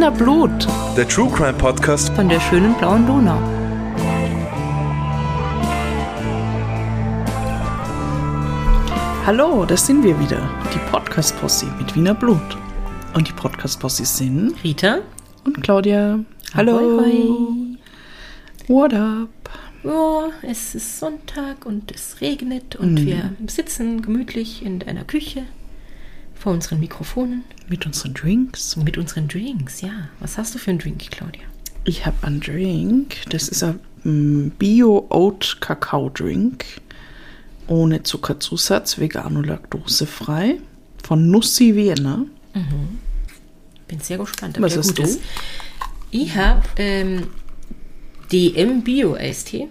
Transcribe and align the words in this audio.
Wiener 0.00 0.12
Blut 0.12 0.66
Der 0.96 1.06
True 1.06 1.30
Crime 1.30 1.52
Podcast 1.52 2.08
von 2.14 2.26
der 2.26 2.40
schönen 2.40 2.72
blauen 2.78 3.06
Donau. 3.06 3.38
Hallo, 9.26 9.66
das 9.66 9.86
sind 9.86 10.02
wir 10.02 10.18
wieder, 10.18 10.48
die 10.72 10.78
Podcast-Posse 10.90 11.66
mit 11.78 11.94
Wiener 11.94 12.14
Blut. 12.14 12.40
Und 13.12 13.28
die 13.28 13.34
Podcast-Posse 13.34 14.06
sind 14.06 14.54
Rita? 14.64 15.00
und 15.44 15.62
Claudia. 15.62 16.18
Hallo. 16.54 16.78
Ahoi, 16.78 17.76
What 18.68 18.94
up? 18.94 19.28
Ja, 19.84 20.30
es 20.40 20.74
ist 20.74 20.98
Sonntag 20.98 21.66
und 21.66 21.94
es 21.94 22.22
regnet 22.22 22.74
und 22.74 23.04
wir 23.04 23.34
sitzen 23.48 24.00
gemütlich 24.00 24.64
in 24.64 24.82
einer 24.82 25.04
Küche 25.04 25.42
vor 26.40 26.52
unseren 26.52 26.80
Mikrofonen 26.80 27.44
Mit 27.68 27.86
unseren 27.86 28.14
Drinks. 28.14 28.74
mit 28.76 28.98
unseren 28.98 29.28
Drinks. 29.28 29.80
Ja, 29.82 30.08
was 30.18 30.36
hast 30.38 30.54
du 30.54 30.58
für 30.58 30.70
einen 30.70 30.78
Drink, 30.80 31.08
Claudia? 31.10 31.42
Ich 31.84 32.04
habe 32.06 32.26
einen 32.26 32.40
Drink. 32.40 33.16
Das 33.30 33.48
ist 33.48 33.62
ein 33.62 33.78
mm, 34.04 34.50
Bio-Oat-Kakao-Drink. 34.58 36.64
Ohne 37.66 38.02
Zuckerzusatz, 38.02 38.98
vegan 38.98 39.36
und 39.36 39.46
laktosefrei. 39.46 40.56
Von 41.02 41.30
Nussi 41.30 41.74
Vienna. 41.76 42.24
Bin 43.86 44.00
sehr 44.00 44.18
gespannt, 44.18 44.56
ob 44.58 44.64
Was 44.64 44.72
der 44.72 44.80
hast 44.80 44.88
gut 44.88 44.98
du? 44.98 45.02
ist. 45.02 45.20
Ich 46.10 46.34
habe 46.36 46.62
ähm, 46.76 47.28
DM 48.32 48.82
Bio 48.82 49.14
Eistee. 49.14 49.68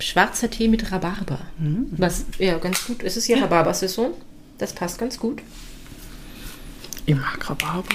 Schwarzer 0.00 0.50
Tee 0.50 0.68
mit 0.68 0.90
Rhabarber. 0.90 1.40
Mhm. 1.58 1.86
Was 1.96 2.24
ja 2.38 2.58
ganz 2.58 2.86
gut. 2.86 3.02
Es 3.02 3.16
ist 3.16 3.28
ja 3.28 3.38
Rhabarber-Saison. 3.38 4.12
Das 4.58 4.72
passt 4.72 4.98
ganz 4.98 5.18
gut. 5.18 5.42
Ich 7.06 7.14
mag 7.14 7.48
Rhabarber. 7.50 7.94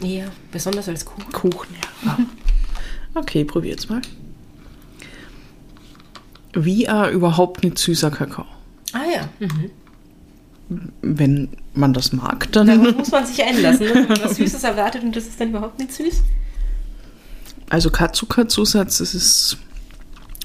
Ja, 0.00 0.26
besonders 0.52 0.88
als 0.88 1.04
Kuchen. 1.04 1.32
Kuchen, 1.32 1.68
ja. 2.04 2.10
Ah. 2.10 2.18
Okay, 3.14 3.44
probier's 3.44 3.88
mal. 3.88 4.02
Wie 6.52 6.86
ein 6.88 7.12
überhaupt 7.12 7.64
nicht 7.64 7.78
süßer 7.78 8.10
Kakao. 8.10 8.44
Ah 8.92 8.98
ja. 9.12 9.28
Mhm. 9.40 9.70
Wenn 11.02 11.48
man 11.74 11.94
das 11.94 12.12
mag, 12.12 12.52
dann. 12.52 12.66
Darauf 12.66 12.96
muss 12.96 13.10
man 13.10 13.26
sich 13.26 13.42
einlassen. 13.42 13.86
Ne? 13.86 13.94
Wenn 13.94 14.08
man 14.08 14.20
was 14.22 14.36
Süßes 14.36 14.62
erwartet 14.62 15.02
und 15.02 15.16
das 15.16 15.26
ist 15.26 15.40
dann 15.40 15.48
überhaupt 15.48 15.78
nicht 15.78 15.92
süß. 15.92 16.22
Also 17.70 17.90
kein 17.90 18.12
Zuckerzusatz, 18.12 18.98
das 18.98 19.14
ist 19.14 19.56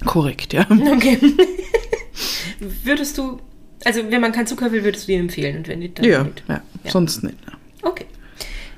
korrekt, 0.06 0.54
ja. 0.54 0.66
Okay. 0.70 1.20
würdest 2.84 3.18
du, 3.18 3.40
also 3.86 4.02
wenn 4.10 4.22
man 4.22 4.32
keinen 4.32 4.48
Zucker 4.48 4.72
will, 4.72 4.84
würdest 4.84 5.08
du 5.08 5.12
ihn 5.12 5.20
empfehlen 5.22 5.58
und 5.58 5.68
wenn 5.68 5.80
nicht, 5.80 6.00
dann 6.00 6.06
Ja, 6.06 6.24
nicht. 6.24 6.44
ja, 6.48 6.62
Ja. 6.84 6.92
sonst 6.92 7.24
nicht. 7.24 7.36
ne. 7.46 7.54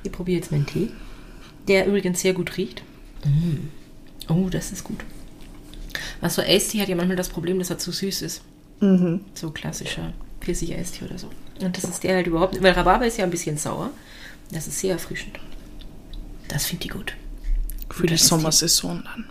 Ich 0.06 0.12
probiere 0.12 0.38
jetzt 0.38 0.52
meinen 0.52 0.66
Tee, 0.66 0.90
der 1.68 1.86
übrigens 1.86 2.20
sehr 2.20 2.32
gut 2.32 2.56
riecht. 2.56 2.82
Mm. 3.24 3.68
Oh, 4.28 4.48
das 4.48 4.72
ist 4.72 4.84
gut. 4.84 5.00
Was 6.20 6.36
so 6.36 6.42
Eistee 6.42 6.80
hat 6.80 6.88
ja 6.88 6.96
manchmal 6.96 7.16
das 7.16 7.28
Problem, 7.28 7.58
dass 7.58 7.70
er 7.70 7.78
zu 7.78 7.92
süß 7.92 8.22
ist. 8.22 8.42
So 9.34 9.50
klassischer 9.50 10.12
Pfirsich-Eistee 10.40 11.06
oder 11.06 11.18
so. 11.18 11.30
Und 11.60 11.76
das 11.76 11.84
ist 11.84 12.04
der 12.04 12.16
halt 12.16 12.26
überhaupt 12.26 12.52
nicht, 12.52 12.62
weil 12.62 12.72
Rhabarber 12.72 13.06
ist 13.06 13.16
ja 13.16 13.24
ein 13.24 13.30
bisschen 13.30 13.56
sauer. 13.56 13.90
Das 14.52 14.66
ist 14.68 14.78
sehr 14.78 14.92
erfrischend. 14.92 15.40
Das 16.48 16.66
finde 16.66 16.84
ich 16.84 16.90
gut. 16.90 17.14
Für 17.90 18.02
Guter 18.02 18.14
die. 18.14 18.20
Sommersaison 18.20 19.02
dann. 19.04 19.24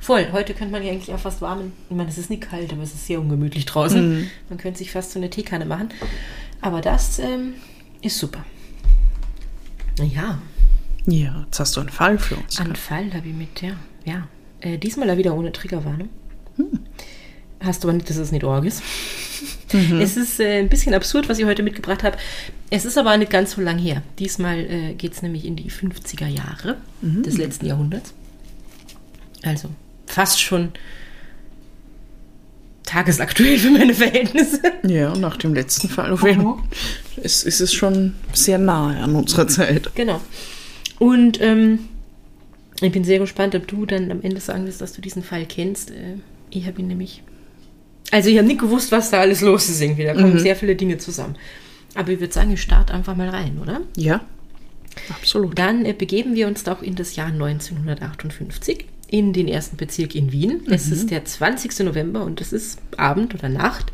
Voll. 0.00 0.28
Heute 0.32 0.54
könnte 0.54 0.72
man 0.72 0.82
ja 0.82 0.92
eigentlich 0.92 1.12
auch 1.12 1.18
fast 1.18 1.42
warmen. 1.42 1.72
Ich 1.90 1.96
meine, 1.96 2.08
es 2.08 2.18
ist 2.18 2.30
nicht 2.30 2.48
kalt, 2.48 2.72
aber 2.72 2.82
es 2.82 2.94
ist 2.94 3.06
sehr 3.06 3.20
ungemütlich 3.20 3.66
draußen. 3.66 4.30
Man 4.48 4.58
könnte 4.58 4.78
sich 4.78 4.90
fast 4.90 5.12
so 5.12 5.18
eine 5.18 5.28
Teekanne 5.28 5.66
machen. 5.66 5.88
Aber 6.60 6.80
das 6.80 7.18
ähm, 7.18 7.54
ist 8.00 8.18
super. 8.18 8.44
Ja, 9.98 10.38
Ja, 11.06 11.44
jetzt 11.44 11.60
hast 11.60 11.76
du 11.76 11.80
einen 11.80 11.90
Fall 11.90 12.18
für 12.18 12.36
uns. 12.36 12.58
einen 12.58 12.76
Fall 12.76 13.12
habe 13.12 13.28
ich 13.28 13.34
mit, 13.34 13.60
ja. 13.62 13.76
ja. 14.04 14.28
Äh, 14.60 14.78
diesmal 14.78 15.16
wieder 15.18 15.34
ohne 15.34 15.52
Triggerwarnung. 15.52 16.08
Hast 17.60 17.82
du 17.82 17.88
aber 17.88 17.96
nicht, 17.96 18.08
dass 18.10 18.16
es 18.16 18.32
nicht 18.32 18.44
Org 18.44 18.64
ist. 18.64 18.82
Es 20.00 20.16
ist 20.16 20.38
äh, 20.38 20.60
ein 20.60 20.68
bisschen 20.68 20.94
absurd, 20.94 21.28
was 21.28 21.40
ich 21.40 21.46
heute 21.46 21.64
mitgebracht 21.64 22.04
habe. 22.04 22.16
Es 22.70 22.84
ist 22.84 22.96
aber 22.96 23.16
nicht 23.16 23.32
ganz 23.32 23.52
so 23.52 23.60
lang 23.60 23.76
her. 23.76 24.02
Diesmal 24.20 24.58
äh, 24.60 24.94
geht 24.94 25.14
es 25.14 25.22
nämlich 25.22 25.44
in 25.44 25.56
die 25.56 25.68
50er 25.68 26.28
Jahre 26.28 26.76
des 27.02 27.36
letzten 27.36 27.66
Jahrhunderts. 27.66 28.14
Also 29.42 29.70
fast 30.06 30.40
schon 30.40 30.70
tagesaktuell 32.94 33.58
für 33.58 33.70
meine 33.70 33.92
Verhältnisse. 33.94 34.60
Ja, 34.86 35.12
und 35.12 35.20
nach 35.20 35.36
dem 35.36 35.54
letzten 35.54 35.88
Fall 35.88 36.12
auf 36.12 36.22
jeden 36.22 36.42
Fall 36.42 36.58
ist, 37.16 37.44
ist 37.44 37.60
es 37.60 37.72
schon 37.72 38.14
sehr 38.32 38.58
nahe 38.58 38.96
an 38.98 39.16
unserer 39.16 39.48
Zeit. 39.48 39.90
Genau. 39.94 40.20
Und 40.98 41.40
ähm, 41.40 41.80
ich 42.80 42.92
bin 42.92 43.04
sehr 43.04 43.18
gespannt, 43.18 43.54
ob 43.54 43.66
du 43.66 43.84
dann 43.84 44.10
am 44.10 44.22
Ende 44.22 44.40
sagen 44.40 44.66
wirst, 44.66 44.80
dass 44.80 44.92
du 44.92 45.00
diesen 45.00 45.22
Fall 45.24 45.44
kennst. 45.46 45.90
Äh, 45.90 46.18
ich 46.50 46.66
habe 46.66 46.80
ihn 46.80 46.86
nämlich. 46.86 47.22
Also, 48.10 48.28
ich 48.28 48.36
habe 48.36 48.46
nicht 48.46 48.60
gewusst, 48.60 48.92
was 48.92 49.10
da 49.10 49.20
alles 49.20 49.40
los 49.40 49.68
ist 49.68 49.80
irgendwie. 49.80 50.04
Da 50.04 50.14
kommen 50.14 50.38
sehr 50.38 50.54
viele 50.54 50.76
Dinge 50.76 50.98
zusammen. 50.98 51.36
Aber 51.94 52.12
ich 52.12 52.20
würde 52.20 52.32
sagen, 52.32 52.52
ich 52.52 52.62
starte 52.62 52.94
einfach 52.94 53.16
mal 53.16 53.28
rein, 53.28 53.58
oder? 53.60 53.80
Ja, 53.96 54.20
absolut. 55.10 55.58
Dann 55.58 55.84
äh, 55.84 55.94
begeben 55.94 56.34
wir 56.36 56.46
uns 56.46 56.62
doch 56.62 56.82
in 56.82 56.94
das 56.94 57.16
Jahr 57.16 57.28
1958 57.28 58.84
in 59.14 59.32
den 59.32 59.46
ersten 59.46 59.76
Bezirk 59.76 60.16
in 60.16 60.32
Wien. 60.32 60.62
Es 60.68 60.90
ist 60.90 61.08
der 61.08 61.24
20. 61.24 61.78
November 61.84 62.24
und 62.24 62.40
es 62.40 62.52
ist 62.52 62.80
Abend 62.96 63.32
oder 63.32 63.48
Nacht. 63.48 63.92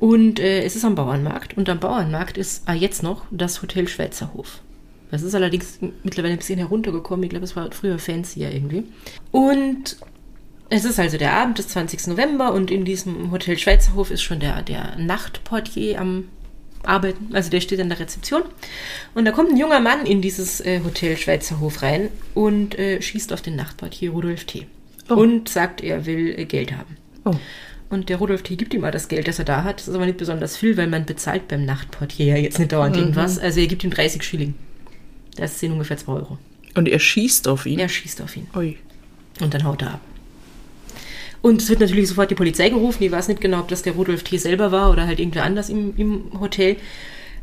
Und 0.00 0.40
äh, 0.40 0.62
es 0.62 0.76
ist 0.76 0.84
am 0.86 0.94
Bauernmarkt. 0.94 1.58
Und 1.58 1.68
am 1.68 1.78
Bauernmarkt 1.78 2.38
ist 2.38 2.62
ah, 2.64 2.72
jetzt 2.72 3.02
noch 3.02 3.26
das 3.30 3.60
Hotel 3.60 3.86
Schweizerhof. 3.86 4.62
Das 5.10 5.20
ist 5.20 5.34
allerdings 5.34 5.78
mittlerweile 6.04 6.32
ein 6.32 6.38
bisschen 6.38 6.58
heruntergekommen. 6.58 7.24
Ich 7.24 7.28
glaube, 7.28 7.44
es 7.44 7.54
war 7.54 7.70
früher 7.72 7.98
fancier 7.98 8.50
irgendwie. 8.50 8.84
Und 9.30 9.98
es 10.70 10.86
ist 10.86 10.98
also 10.98 11.18
der 11.18 11.34
Abend 11.34 11.58
des 11.58 11.68
20. 11.68 12.06
November 12.06 12.54
und 12.54 12.70
in 12.70 12.86
diesem 12.86 13.30
Hotel 13.30 13.58
Schweizerhof 13.58 14.10
ist 14.10 14.22
schon 14.22 14.40
der, 14.40 14.62
der 14.62 14.96
Nachtportier 14.96 16.00
am 16.00 16.28
Arbeiten. 16.86 17.34
Also 17.34 17.50
der 17.50 17.60
steht 17.60 17.80
an 17.80 17.88
der 17.88 18.00
Rezeption. 18.00 18.42
Und 19.14 19.24
da 19.24 19.32
kommt 19.32 19.50
ein 19.50 19.56
junger 19.56 19.80
Mann 19.80 20.06
in 20.06 20.20
dieses 20.20 20.60
äh, 20.60 20.80
Hotel 20.84 21.16
Schweizerhof 21.16 21.82
rein 21.82 22.08
und 22.34 22.78
äh, 22.78 23.00
schießt 23.00 23.32
auf 23.32 23.42
den 23.42 23.56
Nachtportier 23.56 24.10
Rudolf 24.10 24.44
T. 24.44 24.66
Oh. 25.08 25.14
Und 25.14 25.48
sagt, 25.48 25.82
er 25.82 26.06
will 26.06 26.38
äh, 26.38 26.44
Geld 26.44 26.72
haben. 26.72 26.96
Oh. 27.24 27.34
Und 27.90 28.08
der 28.08 28.16
Rudolf 28.16 28.42
T. 28.42 28.56
gibt 28.56 28.74
ihm 28.74 28.80
mal 28.80 28.90
das 28.90 29.08
Geld, 29.08 29.28
das 29.28 29.38
er 29.38 29.44
da 29.44 29.62
hat. 29.64 29.80
Das 29.80 29.88
ist 29.88 29.94
aber 29.94 30.06
nicht 30.06 30.18
besonders 30.18 30.56
viel, 30.56 30.76
weil 30.76 30.88
man 30.88 31.06
bezahlt 31.06 31.48
beim 31.48 31.64
Nachtportier 31.64 32.26
ja 32.26 32.36
jetzt 32.36 32.58
nicht 32.58 32.72
dauernd 32.72 32.96
irgendwas. 32.96 33.38
Also 33.38 33.60
er 33.60 33.66
gibt 33.66 33.84
ihm 33.84 33.90
30 33.90 34.22
Schilling. 34.22 34.54
Das 35.36 35.60
sind 35.60 35.72
ungefähr 35.72 35.96
2 35.96 36.12
Euro. 36.12 36.38
Und 36.74 36.88
er 36.88 36.98
schießt 36.98 37.46
auf 37.48 37.66
ihn. 37.66 37.78
Er 37.78 37.88
schießt 37.88 38.22
auf 38.22 38.36
ihn. 38.36 38.48
Ui. 38.56 38.78
Und 39.40 39.54
dann 39.54 39.64
haut 39.64 39.82
er 39.82 39.94
ab. 39.94 40.00
Und 41.44 41.60
es 41.60 41.68
wird 41.68 41.80
natürlich 41.80 42.08
sofort 42.08 42.30
die 42.30 42.34
Polizei 42.34 42.70
gerufen. 42.70 43.02
Ich 43.02 43.12
weiß 43.12 43.28
nicht 43.28 43.42
genau, 43.42 43.60
ob 43.60 43.68
das 43.68 43.82
der 43.82 43.92
Rudolf 43.92 44.22
T. 44.22 44.38
selber 44.38 44.72
war 44.72 44.90
oder 44.90 45.06
halt 45.06 45.20
irgendwer 45.20 45.44
anders 45.44 45.68
im, 45.68 45.92
im 45.98 46.40
Hotel. 46.40 46.76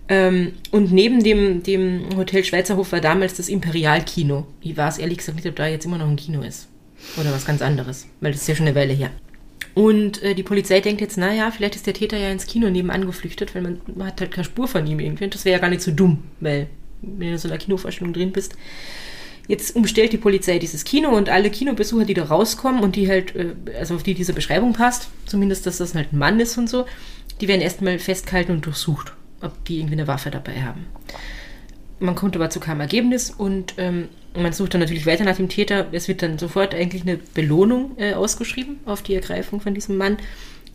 Ähm, 0.09 0.53
und 0.71 0.91
neben 0.91 1.21
dem, 1.21 1.61
dem 1.61 2.17
Hotel 2.17 2.43
Schweizerhof 2.43 2.93
war 2.93 2.99
damals 2.99 3.35
das 3.35 3.47
Imperialkino. 3.47 4.47
Ich 4.59 4.75
weiß 4.75 4.97
ehrlich 4.97 5.19
gesagt 5.19 5.35
nicht, 5.35 5.47
ob 5.47 5.55
da 5.55 5.67
jetzt 5.67 5.85
immer 5.85 5.99
noch 5.99 6.09
ein 6.09 6.15
Kino 6.15 6.41
ist. 6.41 6.67
Oder 7.15 7.31
was 7.31 7.45
ganz 7.45 7.61
anderes. 7.61 8.07
Weil 8.21 8.31
das 8.31 8.41
ist 8.41 8.47
ja 8.47 8.55
schon 8.55 8.65
eine 8.65 8.75
Weile 8.75 8.93
her. 8.93 9.11
Und 9.75 10.23
äh, 10.23 10.33
die 10.33 10.41
Polizei 10.41 10.79
denkt 10.79 11.01
jetzt, 11.01 11.19
naja, 11.19 11.51
vielleicht 11.51 11.75
ist 11.75 11.85
der 11.85 11.93
Täter 11.93 12.17
ja 12.17 12.31
ins 12.31 12.47
Kino 12.47 12.71
nebenan 12.71 13.05
geflüchtet, 13.05 13.53
weil 13.53 13.61
man, 13.61 13.81
man 13.95 14.07
hat 14.07 14.19
halt 14.19 14.31
keine 14.31 14.45
Spur 14.45 14.67
von 14.67 14.87
ihm 14.87 14.99
irgendwie. 14.99 15.25
Und 15.25 15.35
das 15.35 15.45
wäre 15.45 15.57
ja 15.57 15.61
gar 15.61 15.69
nicht 15.69 15.83
so 15.83 15.91
dumm, 15.91 16.23
weil 16.39 16.65
wenn 17.03 17.27
du 17.27 17.33
in 17.33 17.37
so 17.37 17.49
einer 17.49 17.59
Kinovorstellung 17.59 18.13
drin 18.13 18.31
bist, 18.31 18.55
Jetzt 19.51 19.75
umstellt 19.75 20.13
die 20.13 20.17
Polizei 20.17 20.59
dieses 20.59 20.85
Kino 20.85 21.09
und 21.09 21.27
alle 21.27 21.49
Kinobesucher, 21.49 22.05
die 22.05 22.13
da 22.13 22.23
rauskommen 22.23 22.81
und 22.81 22.95
die 22.95 23.09
halt, 23.09 23.35
äh, 23.35 23.53
also 23.77 23.95
auf 23.95 24.03
die 24.03 24.13
diese 24.13 24.31
Beschreibung 24.31 24.71
passt, 24.71 25.09
zumindest, 25.25 25.65
dass 25.65 25.79
das 25.79 25.93
halt 25.93 26.13
ein 26.13 26.19
Mann 26.19 26.39
ist 26.39 26.57
und 26.57 26.69
so, 26.69 26.85
die 27.41 27.49
werden 27.49 27.59
erstmal 27.59 27.99
festgehalten 27.99 28.53
und 28.53 28.65
durchsucht, 28.65 29.11
ob 29.41 29.65
die 29.65 29.79
irgendwie 29.79 29.95
eine 29.95 30.07
Waffe 30.07 30.31
dabei 30.31 30.61
haben. 30.61 30.85
Man 31.99 32.15
kommt 32.15 32.37
aber 32.37 32.49
zu 32.49 32.61
keinem 32.61 32.79
Ergebnis 32.79 33.29
und 33.29 33.73
ähm, 33.75 34.07
man 34.33 34.53
sucht 34.53 34.73
dann 34.73 34.79
natürlich 34.79 35.05
weiter 35.05 35.25
nach 35.25 35.35
dem 35.35 35.49
Täter. 35.49 35.87
Es 35.91 36.07
wird 36.07 36.21
dann 36.21 36.39
sofort 36.39 36.73
eigentlich 36.73 37.01
eine 37.01 37.17
Belohnung 37.17 37.97
äh, 37.97 38.13
ausgeschrieben 38.13 38.77
auf 38.85 39.01
die 39.01 39.15
Ergreifung 39.15 39.59
von 39.59 39.73
diesem 39.73 39.97
Mann. 39.97 40.15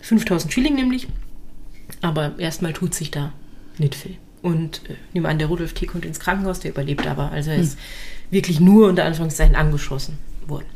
5000 0.02 0.52
Schilling 0.52 0.74
nämlich. 0.74 1.08
Aber 2.02 2.34
erstmal 2.38 2.74
tut 2.74 2.92
sich 2.92 3.10
da 3.10 3.32
nicht 3.78 3.94
viel. 3.94 4.18
Und 4.42 4.82
äh, 4.90 4.96
nehmen 5.14 5.24
an, 5.24 5.38
der 5.38 5.48
Rudolf 5.48 5.72
T. 5.72 5.86
kommt 5.86 6.04
ins 6.04 6.20
Krankenhaus, 6.20 6.60
der 6.60 6.72
überlebt 6.72 7.06
aber. 7.06 7.32
Also 7.32 7.52
er 7.52 7.56
ist 7.56 7.78
wirklich 8.30 8.60
nur 8.60 8.88
unter 8.88 9.04
Anführungszeichen 9.04 9.54
angeschossen 9.54 10.18
worden. 10.46 10.66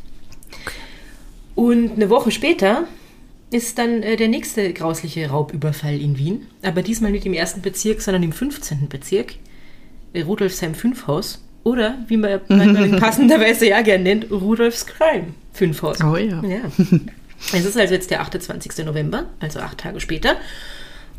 Und 1.54 1.92
eine 1.92 2.10
Woche 2.10 2.30
später 2.30 2.84
ist 3.50 3.78
dann 3.78 4.02
äh, 4.02 4.16
der 4.16 4.28
nächste 4.28 4.72
grausliche 4.72 5.28
Raubüberfall 5.28 6.00
in 6.00 6.16
Wien. 6.18 6.46
Aber 6.62 6.82
diesmal 6.82 7.10
nicht 7.10 7.26
im 7.26 7.34
ersten 7.34 7.62
Bezirk, 7.62 8.00
sondern 8.00 8.22
im 8.22 8.32
15. 8.32 8.88
Bezirk. 8.88 9.34
Äh, 10.12 10.22
Rudolfsheim 10.22 10.74
5 10.74 11.06
Haus. 11.06 11.44
Oder, 11.62 11.98
wie 12.08 12.16
man 12.16 12.40
in 12.48 12.96
passenderweise 12.96 13.68
ja 13.68 13.82
gern 13.82 14.02
nennt, 14.02 14.30
Rudolfs 14.30 14.86
Crime 14.86 15.34
5 15.52 15.82
Haus. 15.82 16.00
Oh 16.02 16.16
ja. 16.16 16.42
Ja. 16.42 16.60
Es 17.52 17.64
ist 17.64 17.76
also 17.76 17.94
jetzt 17.94 18.10
der 18.10 18.20
28. 18.20 18.84
November, 18.84 19.26
also 19.40 19.60
acht 19.60 19.78
Tage 19.78 20.00
später. 20.00 20.36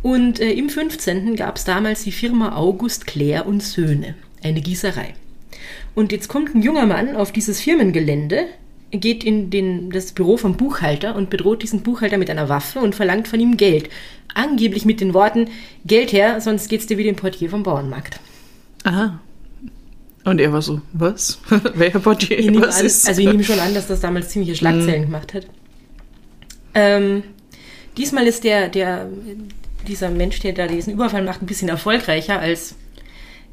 Und 0.01 0.39
äh, 0.39 0.51
im 0.51 0.69
15. 0.69 1.35
gab 1.35 1.57
es 1.57 1.63
damals 1.63 2.03
die 2.03 2.11
Firma 2.11 2.55
August 2.55 3.05
Claire 3.05 3.45
und 3.45 3.61
Söhne, 3.61 4.15
eine 4.43 4.61
Gießerei. 4.61 5.13
Und 5.95 6.11
jetzt 6.11 6.27
kommt 6.27 6.55
ein 6.55 6.61
junger 6.61 6.85
Mann 6.85 7.15
auf 7.15 7.31
dieses 7.31 7.61
Firmengelände, 7.61 8.45
geht 8.91 9.23
in 9.23 9.49
den, 9.49 9.89
das 9.89 10.11
Büro 10.11 10.37
vom 10.37 10.57
Buchhalter 10.57 11.15
und 11.15 11.29
bedroht 11.29 11.63
diesen 11.63 11.81
Buchhalter 11.81 12.17
mit 12.17 12.29
einer 12.29 12.49
Waffe 12.49 12.79
und 12.79 12.95
verlangt 12.95 13.27
von 13.27 13.39
ihm 13.39 13.57
Geld. 13.57 13.89
Angeblich 14.33 14.85
mit 14.85 15.01
den 15.01 15.13
Worten, 15.13 15.49
Geld 15.85 16.11
her, 16.11 16.41
sonst 16.41 16.69
geht's 16.69 16.87
dir 16.87 16.97
wie 16.97 17.03
dem 17.03 17.15
Portier 17.15 17.49
vom 17.49 17.63
Bauernmarkt. 17.63 18.19
Aha. 18.83 19.19
Und 20.23 20.39
er 20.39 20.53
war 20.53 20.61
so, 20.61 20.81
was? 20.93 21.39
Wer 21.73 21.91
Portier? 21.91 22.37
Ich 22.37 22.61
was 22.61 22.79
an, 22.79 22.85
ist? 22.85 23.07
also 23.07 23.21
ich 23.21 23.27
nehme 23.27 23.43
schon 23.43 23.59
an, 23.59 23.73
dass 23.73 23.87
das 23.87 24.01
damals 24.01 24.29
ziemliche 24.29 24.55
Schlagzeilen 24.55 25.03
gemacht 25.03 25.33
hat. 25.33 25.47
Ähm, 26.73 27.23
diesmal 27.97 28.27
ist 28.27 28.43
der, 28.43 28.69
der, 28.69 29.09
dieser 29.87 30.09
Mensch, 30.09 30.39
der 30.39 30.53
da 30.53 30.67
diesen 30.67 30.93
Überfall 30.93 31.23
macht, 31.23 31.41
ein 31.41 31.47
bisschen 31.47 31.69
erfolgreicher 31.69 32.39
als 32.39 32.75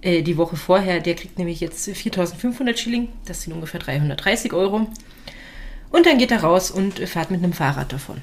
äh, 0.00 0.22
die 0.22 0.36
Woche 0.36 0.56
vorher. 0.56 1.00
Der 1.00 1.14
kriegt 1.14 1.38
nämlich 1.38 1.60
jetzt 1.60 1.88
4500 1.88 2.78
Schilling, 2.78 3.08
das 3.26 3.42
sind 3.42 3.52
ungefähr 3.52 3.80
330 3.80 4.52
Euro. 4.52 4.88
Und 5.90 6.06
dann 6.06 6.18
geht 6.18 6.30
er 6.30 6.40
raus 6.42 6.70
und 6.70 7.00
äh, 7.00 7.06
fährt 7.06 7.30
mit 7.30 7.42
einem 7.42 7.52
Fahrrad 7.52 7.92
davon. 7.92 8.18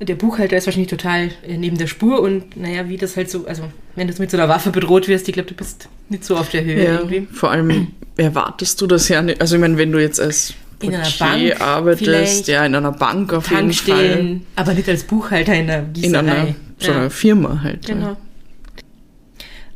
Der 0.00 0.14
Buchhalter 0.14 0.56
ist 0.56 0.66
wahrscheinlich 0.66 0.90
total 0.90 1.30
äh, 1.46 1.56
neben 1.56 1.78
der 1.78 1.86
Spur 1.86 2.20
und 2.20 2.56
naja, 2.56 2.88
wie 2.88 2.96
das 2.96 3.16
halt 3.16 3.30
so, 3.30 3.46
also 3.46 3.64
wenn 3.94 4.08
du 4.08 4.14
mit 4.18 4.30
so 4.30 4.36
einer 4.36 4.48
Waffe 4.48 4.70
bedroht 4.70 5.08
wirst, 5.08 5.28
ich 5.28 5.34
glaube, 5.34 5.48
du 5.48 5.54
bist 5.54 5.88
nicht 6.08 6.24
so 6.24 6.36
auf 6.36 6.50
der 6.50 6.64
Höhe 6.64 6.84
ja, 6.84 6.98
irgendwie. 6.98 7.26
vor 7.32 7.50
allem 7.50 7.88
erwartest 8.16 8.80
du 8.80 8.86
das 8.86 9.08
ja 9.08 9.22
nicht. 9.22 9.40
Also 9.40 9.56
ich 9.56 9.60
meine, 9.60 9.78
wenn 9.78 9.92
du 9.92 10.00
jetzt 10.00 10.20
als 10.20 10.54
In 10.80 10.94
einer 10.94 11.08
Bank 11.18 11.60
arbeitest, 11.60 12.48
ja, 12.48 12.66
in 12.66 12.74
einer 12.74 12.92
Bank 12.92 13.32
auf 13.32 13.50
jeden 13.50 13.72
Fall. 13.72 14.40
Aber 14.56 14.74
nicht 14.74 14.88
als 14.88 15.04
Buchhalter 15.04 15.54
in 15.54 15.66
der 15.68 15.82
Gießerei. 15.82 16.08
In 16.08 16.16
einer, 16.16 16.54
so 16.78 16.92
einer 16.92 17.02
ja, 17.04 17.10
Firma 17.10 17.60
halt. 17.62 17.88
ja. 17.88 18.16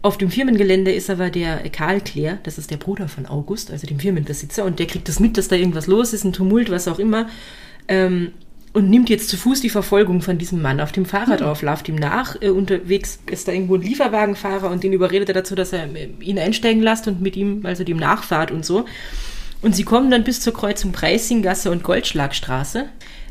Auf 0.02 0.18
dem 0.18 0.30
Firmengelände 0.30 0.92
ist 0.92 1.10
aber 1.10 1.30
der 1.30 1.68
Karl 1.70 2.00
Claire, 2.00 2.38
das 2.44 2.58
ist 2.58 2.70
der 2.70 2.76
Bruder 2.76 3.08
von 3.08 3.26
August, 3.26 3.70
also 3.70 3.86
dem 3.86 3.98
Firmenbesitzer, 3.98 4.64
und 4.64 4.78
der 4.78 4.86
kriegt 4.86 5.08
das 5.08 5.18
mit, 5.18 5.36
dass 5.36 5.48
da 5.48 5.56
irgendwas 5.56 5.86
los 5.86 6.12
ist, 6.12 6.24
ein 6.24 6.32
Tumult, 6.32 6.70
was 6.70 6.86
auch 6.86 6.98
immer, 6.98 7.28
ähm, 7.88 8.32
und 8.76 8.90
nimmt 8.90 9.08
jetzt 9.08 9.30
zu 9.30 9.38
Fuß 9.38 9.62
die 9.62 9.70
Verfolgung 9.70 10.20
von 10.20 10.36
diesem 10.36 10.60
Mann 10.60 10.80
auf 10.80 10.92
dem 10.92 11.06
Fahrrad 11.06 11.40
auf, 11.40 11.62
läuft 11.62 11.88
ihm 11.88 11.94
nach. 11.94 12.36
Äh, 12.42 12.50
unterwegs 12.50 13.18
ist 13.30 13.48
da 13.48 13.52
irgendwo 13.52 13.76
ein 13.76 13.80
Lieferwagenfahrer 13.80 14.70
und 14.70 14.84
den 14.84 14.92
überredet 14.92 15.28
er 15.28 15.34
dazu, 15.34 15.54
dass 15.54 15.72
er 15.72 15.84
äh, 15.94 16.10
ihn 16.20 16.38
einsteigen 16.38 16.82
lässt 16.82 17.08
und 17.08 17.22
mit 17.22 17.36
ihm, 17.36 17.64
also 17.64 17.84
dem 17.84 17.96
nachfahrt 17.96 18.50
und 18.50 18.66
so. 18.66 18.84
Und 19.62 19.74
sie 19.74 19.84
kommen 19.84 20.10
dann 20.10 20.24
bis 20.24 20.40
zur 20.40 20.52
Kreuzung 20.52 20.92
Preisinggasse 20.92 21.70
und 21.70 21.84
Goldschlagstraße. 21.84 22.84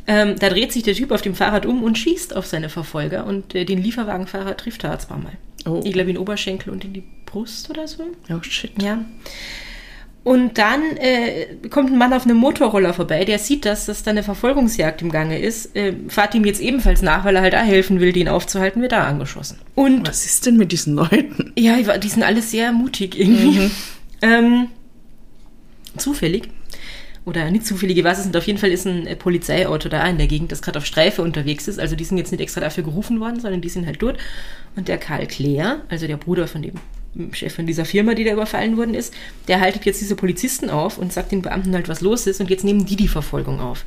Ähm, 0.07 0.35
da 0.37 0.49
dreht 0.49 0.71
sich 0.71 0.83
der 0.83 0.93
Typ 0.93 1.11
auf 1.11 1.21
dem 1.21 1.35
Fahrrad 1.35 1.65
um 1.65 1.83
und 1.83 1.97
schießt 1.97 2.35
auf 2.35 2.45
seine 2.45 2.69
Verfolger 2.69 3.25
und 3.25 3.55
äh, 3.55 3.65
den 3.65 3.81
Lieferwagenfahrer 3.81 4.55
trifft 4.55 4.83
er 4.83 4.99
zweimal. 4.99 5.33
Oh. 5.65 5.81
Ich 5.83 5.93
glaube 5.93 6.09
in 6.09 6.15
den 6.15 6.21
Oberschenkel 6.21 6.71
und 6.71 6.83
in 6.85 6.93
die 6.93 7.03
Brust 7.25 7.69
oder 7.69 7.87
so. 7.87 8.03
Oh 8.29 8.41
shit. 8.41 8.71
Ja. 8.81 9.03
Und 10.23 10.57
dann 10.57 10.81
äh, 10.97 11.45
kommt 11.69 11.91
ein 11.91 11.99
Mann 11.99 12.11
auf 12.11 12.25
einem 12.25 12.37
Motorroller 12.37 12.93
vorbei, 12.95 13.25
der 13.25 13.37
sieht, 13.37 13.63
dass 13.63 13.85
das 13.85 14.01
da 14.01 14.09
eine 14.09 14.23
Verfolgungsjagd 14.23 15.03
im 15.03 15.11
Gange 15.11 15.39
ist, 15.39 15.75
äh, 15.75 15.93
fährt 16.07 16.33
ihm 16.33 16.45
jetzt 16.45 16.61
ebenfalls 16.61 17.03
nach, 17.03 17.25
weil 17.25 17.35
er 17.35 17.43
halt 17.43 17.53
auch 17.53 17.59
helfen 17.59 17.99
will, 17.99 18.11
den 18.11 18.27
aufzuhalten, 18.27 18.81
wird 18.81 18.91
da 18.91 19.03
angeschossen. 19.03 19.59
Und 19.75 20.07
Was 20.07 20.25
ist 20.25 20.47
denn 20.47 20.57
mit 20.57 20.71
diesen 20.71 20.95
Leuten? 20.95 21.53
ja, 21.55 21.77
die 21.97 22.09
sind 22.09 22.23
alle 22.23 22.41
sehr 22.41 22.71
mutig 22.71 23.19
irgendwie. 23.19 23.69
Ähm, 24.21 24.69
zufällig. 25.97 26.49
Oder 27.25 27.49
nicht 27.49 27.65
zufällig, 27.65 27.97
ich 27.97 28.03
weiß 28.03 28.19
es 28.19 28.25
nicht. 28.25 28.37
Auf 28.37 28.45
jeden 28.45 28.59
Fall 28.59 28.71
ist 28.71 28.85
ein 28.85 29.07
äh, 29.07 29.15
Polizeiauto 29.15 29.89
da 29.89 30.05
in 30.07 30.17
der 30.17 30.27
Gegend, 30.27 30.51
das 30.51 30.61
gerade 30.61 30.77
auf 30.77 30.85
Streife 30.85 31.23
unterwegs 31.23 31.67
ist. 31.67 31.79
Also 31.79 31.95
die 31.95 32.03
sind 32.03 32.17
jetzt 32.17 32.31
nicht 32.31 32.41
extra 32.41 32.61
dafür 32.61 32.83
gerufen 32.83 33.19
worden, 33.19 33.39
sondern 33.39 33.61
die 33.61 33.69
sind 33.69 33.87
halt 33.87 34.01
dort. 34.01 34.17
Und 34.75 34.87
der 34.87 34.99
Karl 34.99 35.25
Claire, 35.25 35.81
also 35.89 36.05
der 36.05 36.17
Bruder 36.17 36.47
von 36.47 36.61
dem 36.61 36.75
Chef 37.31 37.55
von 37.55 37.65
dieser 37.65 37.85
Firma, 37.85 38.13
die 38.13 38.25
da 38.25 38.33
überfallen 38.33 38.77
worden 38.77 38.93
ist, 38.93 39.13
der 39.47 39.61
haltet 39.61 39.85
jetzt 39.85 40.01
diese 40.01 40.15
Polizisten 40.15 40.69
auf 40.69 40.97
und 40.97 41.13
sagt 41.13 41.31
den 41.31 41.41
Beamten 41.41 41.73
halt, 41.73 41.87
was 41.87 42.01
los 42.01 42.27
ist. 42.27 42.41
Und 42.41 42.49
jetzt 42.49 42.63
nehmen 42.63 42.85
die 42.85 42.97
die 42.97 43.07
Verfolgung 43.07 43.59
auf. 43.59 43.85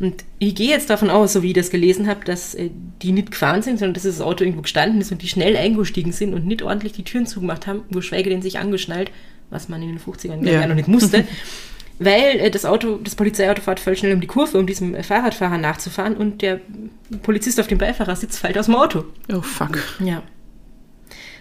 Und 0.00 0.24
ich 0.38 0.54
gehe 0.54 0.70
jetzt 0.70 0.90
davon 0.90 1.10
aus, 1.10 1.34
so 1.34 1.42
wie 1.42 1.48
ich 1.48 1.54
das 1.54 1.70
gelesen 1.70 2.08
habe, 2.08 2.24
dass 2.24 2.54
äh, 2.54 2.70
die 3.02 3.12
nicht 3.12 3.30
gefahren 3.30 3.62
sind, 3.62 3.78
sondern 3.78 3.94
dass 3.94 4.02
das 4.02 4.20
Auto 4.20 4.42
irgendwo 4.42 4.62
gestanden 4.62 5.00
ist 5.00 5.12
und 5.12 5.22
die 5.22 5.28
schnell 5.28 5.56
eingestiegen 5.56 6.10
sind 6.10 6.34
und 6.34 6.46
nicht 6.46 6.62
ordentlich 6.62 6.92
die 6.92 7.04
Türen 7.04 7.26
zugemacht 7.26 7.68
haben, 7.68 7.82
geschweige 7.90 8.30
denn 8.30 8.42
sich 8.42 8.58
angeschnallt, 8.58 9.12
was 9.50 9.68
man 9.68 9.82
in 9.82 9.88
den 9.90 10.00
50ern 10.00 10.44
Ja. 10.44 10.62
ja. 10.62 10.66
noch 10.66 10.74
nicht 10.74 10.88
musste. 10.88 11.24
Weil 12.02 12.40
äh, 12.40 12.50
das 12.50 12.64
Auto, 12.64 12.98
das 13.04 13.14
Polizeiauto 13.14 13.60
fährt 13.62 13.78
voll 13.78 13.94
schnell 13.94 14.14
um 14.14 14.20
die 14.20 14.26
Kurve, 14.26 14.58
um 14.58 14.66
diesem 14.66 14.94
äh, 14.94 15.02
Fahrradfahrer 15.02 15.58
nachzufahren 15.58 16.16
und 16.16 16.40
der 16.42 16.60
Polizist 17.22 17.60
auf 17.60 17.66
dem 17.66 17.78
Beifahrersitz 17.78 18.38
fällt 18.38 18.58
aus 18.58 18.66
dem 18.66 18.74
Auto. 18.74 19.04
Oh 19.32 19.42
fuck. 19.42 19.78
Ja. 20.02 20.22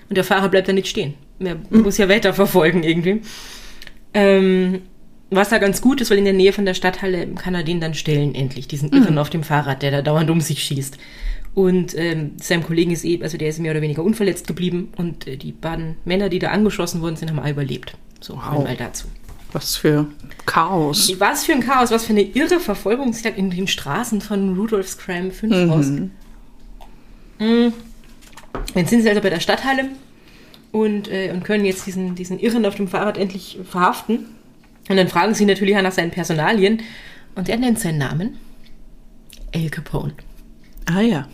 Und 0.09 0.17
der 0.17 0.23
Fahrer 0.25 0.49
bleibt 0.49 0.67
da 0.67 0.73
nicht 0.73 0.87
stehen. 0.87 1.13
Er 1.39 1.55
muss 1.69 1.97
ja 1.97 2.09
weiter 2.09 2.33
verfolgen 2.33 2.83
irgendwie. 2.83 3.21
Ähm, 4.13 4.81
was 5.29 5.49
da 5.49 5.59
ganz 5.59 5.81
gut 5.81 6.01
ist, 6.01 6.09
weil 6.11 6.17
in 6.17 6.25
der 6.25 6.33
Nähe 6.33 6.51
von 6.51 6.65
der 6.65 6.73
Stadthalle 6.73 7.27
kann 7.27 7.55
er 7.55 7.63
den 7.63 7.79
dann 7.79 7.93
stellen, 7.93 8.35
endlich, 8.35 8.67
diesen 8.67 8.91
Irren 8.91 9.17
auf 9.17 9.29
dem 9.29 9.43
Fahrrad, 9.43 9.81
der 9.81 9.91
da 9.91 10.01
dauernd 10.01 10.29
um 10.29 10.41
sich 10.41 10.63
schießt. 10.63 10.97
Und 11.53 11.95
ähm, 11.97 12.31
seinem 12.41 12.63
Kollegen 12.63 12.91
ist 12.91 13.05
eben, 13.05 13.23
also 13.23 13.37
der 13.37 13.49
ist 13.49 13.59
mehr 13.59 13.71
oder 13.71 13.81
weniger 13.81 14.03
unverletzt 14.03 14.47
geblieben 14.47 14.91
und 14.97 15.27
äh, 15.27 15.37
die 15.37 15.51
beiden 15.51 15.95
Männer, 16.03 16.29
die 16.29 16.39
da 16.39 16.49
angeschossen 16.49 17.01
worden 17.01 17.15
sind, 17.15 17.29
haben 17.29 17.39
alle 17.39 17.51
überlebt. 17.51 17.95
So, 18.19 18.35
Wow. 18.35 18.63
mal 18.63 18.75
dazu. 18.75 19.07
Was 19.51 19.75
für 19.75 20.07
Chaos. 20.45 21.13
Was 21.19 21.45
für 21.45 21.53
ein 21.53 21.61
Chaos, 21.61 21.91
was 21.91 22.05
für 22.05 22.13
eine 22.13 22.21
irre 22.21 22.59
Verfolgungsjagd 22.59 23.37
in 23.37 23.49
den 23.49 23.67
Straßen 23.67 24.21
von 24.21 24.55
Rudolph's 24.57 24.97
Crime 24.97 25.31
5 25.31 25.71
aus. 25.71 25.87
Mm. 27.39 27.73
Jetzt 28.75 28.89
sind 28.89 29.01
sie 29.01 29.09
also 29.09 29.21
bei 29.21 29.29
der 29.29 29.39
Stadthalle 29.39 29.89
und, 30.71 31.07
äh, 31.07 31.31
und 31.31 31.43
können 31.43 31.65
jetzt 31.65 31.85
diesen, 31.87 32.15
diesen 32.15 32.39
Irren 32.39 32.65
auf 32.65 32.75
dem 32.75 32.87
Fahrrad 32.87 33.17
endlich 33.17 33.59
verhaften. 33.69 34.25
Und 34.87 34.97
dann 34.97 35.07
fragen 35.07 35.33
sie 35.33 35.45
natürlich 35.45 35.75
nach 35.75 35.91
seinen 35.91 36.11
Personalien 36.11 36.81
und 37.35 37.49
er 37.49 37.57
nennt 37.57 37.79
seinen 37.79 37.99
Namen. 37.99 38.37
El 39.51 39.69
Capone. 39.69 40.13
Ah 40.85 41.01
ja. 41.01 41.27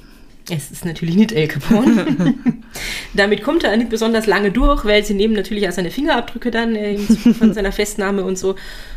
Es 0.50 0.70
ist 0.70 0.86
natürlich 0.86 1.16
nicht 1.16 1.32
El 1.32 1.48
Capone. 1.48 2.36
Damit 3.16 3.42
kommt 3.42 3.64
er 3.64 3.76
nicht 3.78 3.90
besonders 3.90 4.28
lange 4.28 4.52
durch, 4.52 4.86
weil 4.86 5.04
sie 5.04 5.16
nehmen 5.16 5.34
natürlich 5.34 5.68
auch 5.68 5.72
seine 5.72 5.90
Fingerabdrücke 5.90 6.52
dann 6.52 6.76
äh, 6.76 6.98
von 6.98 7.54
seiner 7.54 7.72
Festnahme 7.72 8.24
und 8.24 8.38
so. 8.38 8.56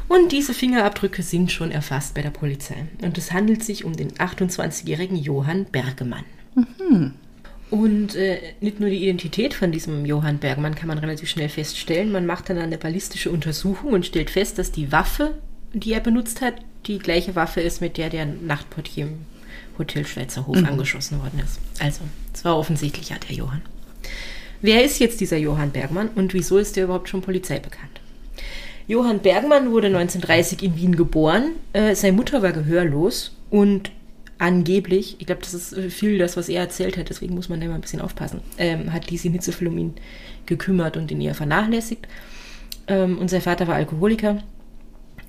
Und 0.09 0.33
diese 0.33 0.53
Fingerabdrücke 0.53 1.23
sind 1.23 1.51
schon 1.51 1.71
erfasst 1.71 2.15
bei 2.15 2.23
der 2.23 2.31
Polizei. 2.31 2.87
Und 3.03 3.17
es 3.17 3.33
handelt 3.33 3.65
sich 3.65 3.85
um 3.85 3.97
den 3.97 4.13
28-jährigen 4.13 5.17
Johann 5.17 5.65
Bergemann. 5.65 6.25
Und 7.71 8.15
äh, 8.15 8.39
nicht 8.61 8.81
nur 8.81 8.91
die 8.91 9.03
Identität 9.03 9.55
von 9.55 9.73
diesem 9.73 10.05
Johann 10.05 10.39
Bergmann 10.39 10.75
kann 10.75 10.89
man 10.89 10.99
relativ 10.99 11.29
schnell 11.29 11.49
feststellen. 11.49 12.13
Man 12.13 12.27
macht 12.27 12.51
dann 12.51 12.59
eine 12.59 12.79
ballistische 12.79 13.31
Untersuchung 13.31 13.93
und 13.93 14.07
stellt 14.07 14.31
fest, 14.31 14.59
dass 14.59 14.73
die 14.73 14.93
Waffe, 14.93 15.39
die 15.73 15.93
er 15.93 16.01
benutzt 16.01 16.41
hat, 16.41 16.55
die 16.87 16.99
gleiche 16.99 17.37
Waffe 17.37 17.61
ist, 17.61 17.81
mit 17.81 17.97
der 17.97 18.09
der 18.11 18.27
Nachtportier 18.27 19.09
Hotel 19.79 20.07
Schweizer 20.07 20.47
Hof 20.47 20.57
angeschossen 20.57 21.21
worden 21.21 21.41
ist. 21.45 21.61
Also, 21.81 22.01
es 22.35 22.45
war 22.45 22.59
offensichtlich 22.59 23.11
ja 23.11 23.17
der 23.19 23.37
Johann. 23.37 23.63
Wer 24.61 24.85
ist 24.85 24.99
jetzt 24.99 25.21
dieser 25.21 25.37
Johann 25.37 25.71
Bergmann 25.71 26.09
und 26.15 26.35
wieso 26.35 26.59
ist 26.59 26.77
der 26.77 26.85
überhaupt 26.85 27.09
schon 27.09 27.23
Polizei 27.23 27.61
bekannt? 27.61 28.01
Johann 28.89 29.21
Bergmann 29.21 29.71
wurde 29.71 29.89
1930 29.89 30.63
in 30.63 30.77
Wien 30.77 30.97
geboren. 30.97 31.53
Äh, 31.73 31.95
seine 31.95 32.17
Mutter 32.17 32.43
war 32.43 32.53
gehörlos 32.53 33.37
und 33.51 33.91
angeblich, 34.39 35.17
ich 35.19 35.27
glaube, 35.27 35.43
das 35.43 35.55
ist 35.55 35.73
äh, 35.75 35.91
viel 35.91 36.19
das, 36.19 36.37
was 36.37 36.49
er 36.49 36.63
erzählt 36.63 36.97
hat, 36.97 37.09
deswegen 37.11 37.35
muss 37.35 37.49
man 37.49 37.61
da 37.61 37.67
immer 37.67 37.75
ein 37.75 37.81
bisschen 37.81 38.01
aufpassen, 38.01 38.41
ähm, 38.57 38.93
hat 38.93 39.11
die 39.11 39.19
sich 39.19 39.31
nicht 39.31 39.45
so 39.45 39.53
viel 39.53 39.69
um 39.69 39.79
ihn 39.79 39.95
gekümmert 40.47 40.97
und 40.97 41.11
ihn 41.11 41.21
eher 41.21 41.35
vernachlässigt. 41.35 42.09
Ähm, 42.87 43.19
und 43.19 43.29
sein 43.29 43.43
Vater 43.43 43.67
war 43.69 43.75
Alkoholiker 43.75 44.43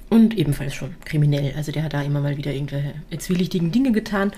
und 0.10 0.38
ebenfalls 0.38 0.74
schon 0.74 0.96
kriminell. 1.06 1.54
Also 1.56 1.72
der 1.72 1.84
hat 1.84 1.94
da 1.94 2.02
immer 2.02 2.20
mal 2.20 2.38
wieder 2.38 2.52
irgendwelche 2.52 2.94
zwielichtigen 3.18 3.72
Dinge 3.72 3.92
getan 3.92 4.32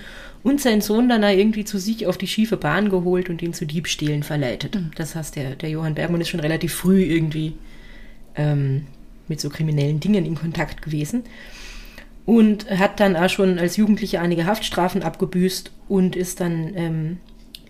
und 0.44 0.60
seinen 0.60 0.82
Sohn 0.82 1.08
dann 1.08 1.22
da 1.22 1.30
irgendwie 1.30 1.66
zu 1.66 1.78
sich 1.78 2.08
auf 2.08 2.18
die 2.18 2.28
schiefe 2.28 2.58
Bahn 2.58 2.90
geholt 2.90 3.30
und 3.30 3.42
ihn 3.42 3.54
zu 3.54 3.66
Diebstählen 3.66 4.24
verleitet. 4.24 4.78
Das 4.96 5.16
heißt, 5.16 5.36
der, 5.36 5.56
der 5.56 5.70
Johann 5.70 5.96
Bergmann 5.96 6.22
ist 6.22 6.30
schon 6.30 6.42
relativ 6.42 6.74
früh 6.74 7.04
irgendwie 7.04 7.54
ähm, 8.36 8.88
mit 9.28 9.40
so 9.40 9.50
kriminellen 9.50 10.00
Dingen 10.00 10.26
in 10.26 10.36
Kontakt 10.36 10.82
gewesen 10.82 11.24
und 12.26 12.70
hat 12.70 13.00
dann 13.00 13.16
auch 13.16 13.30
schon 13.30 13.58
als 13.58 13.78
Jugendlicher 13.78 14.22
einige 14.22 14.46
Haftstrafen 14.46 15.04
abgebüßt 15.04 15.72
und 15.88 16.16
ist 16.16 16.42
dann 16.42 16.74
ähm, 16.76 17.18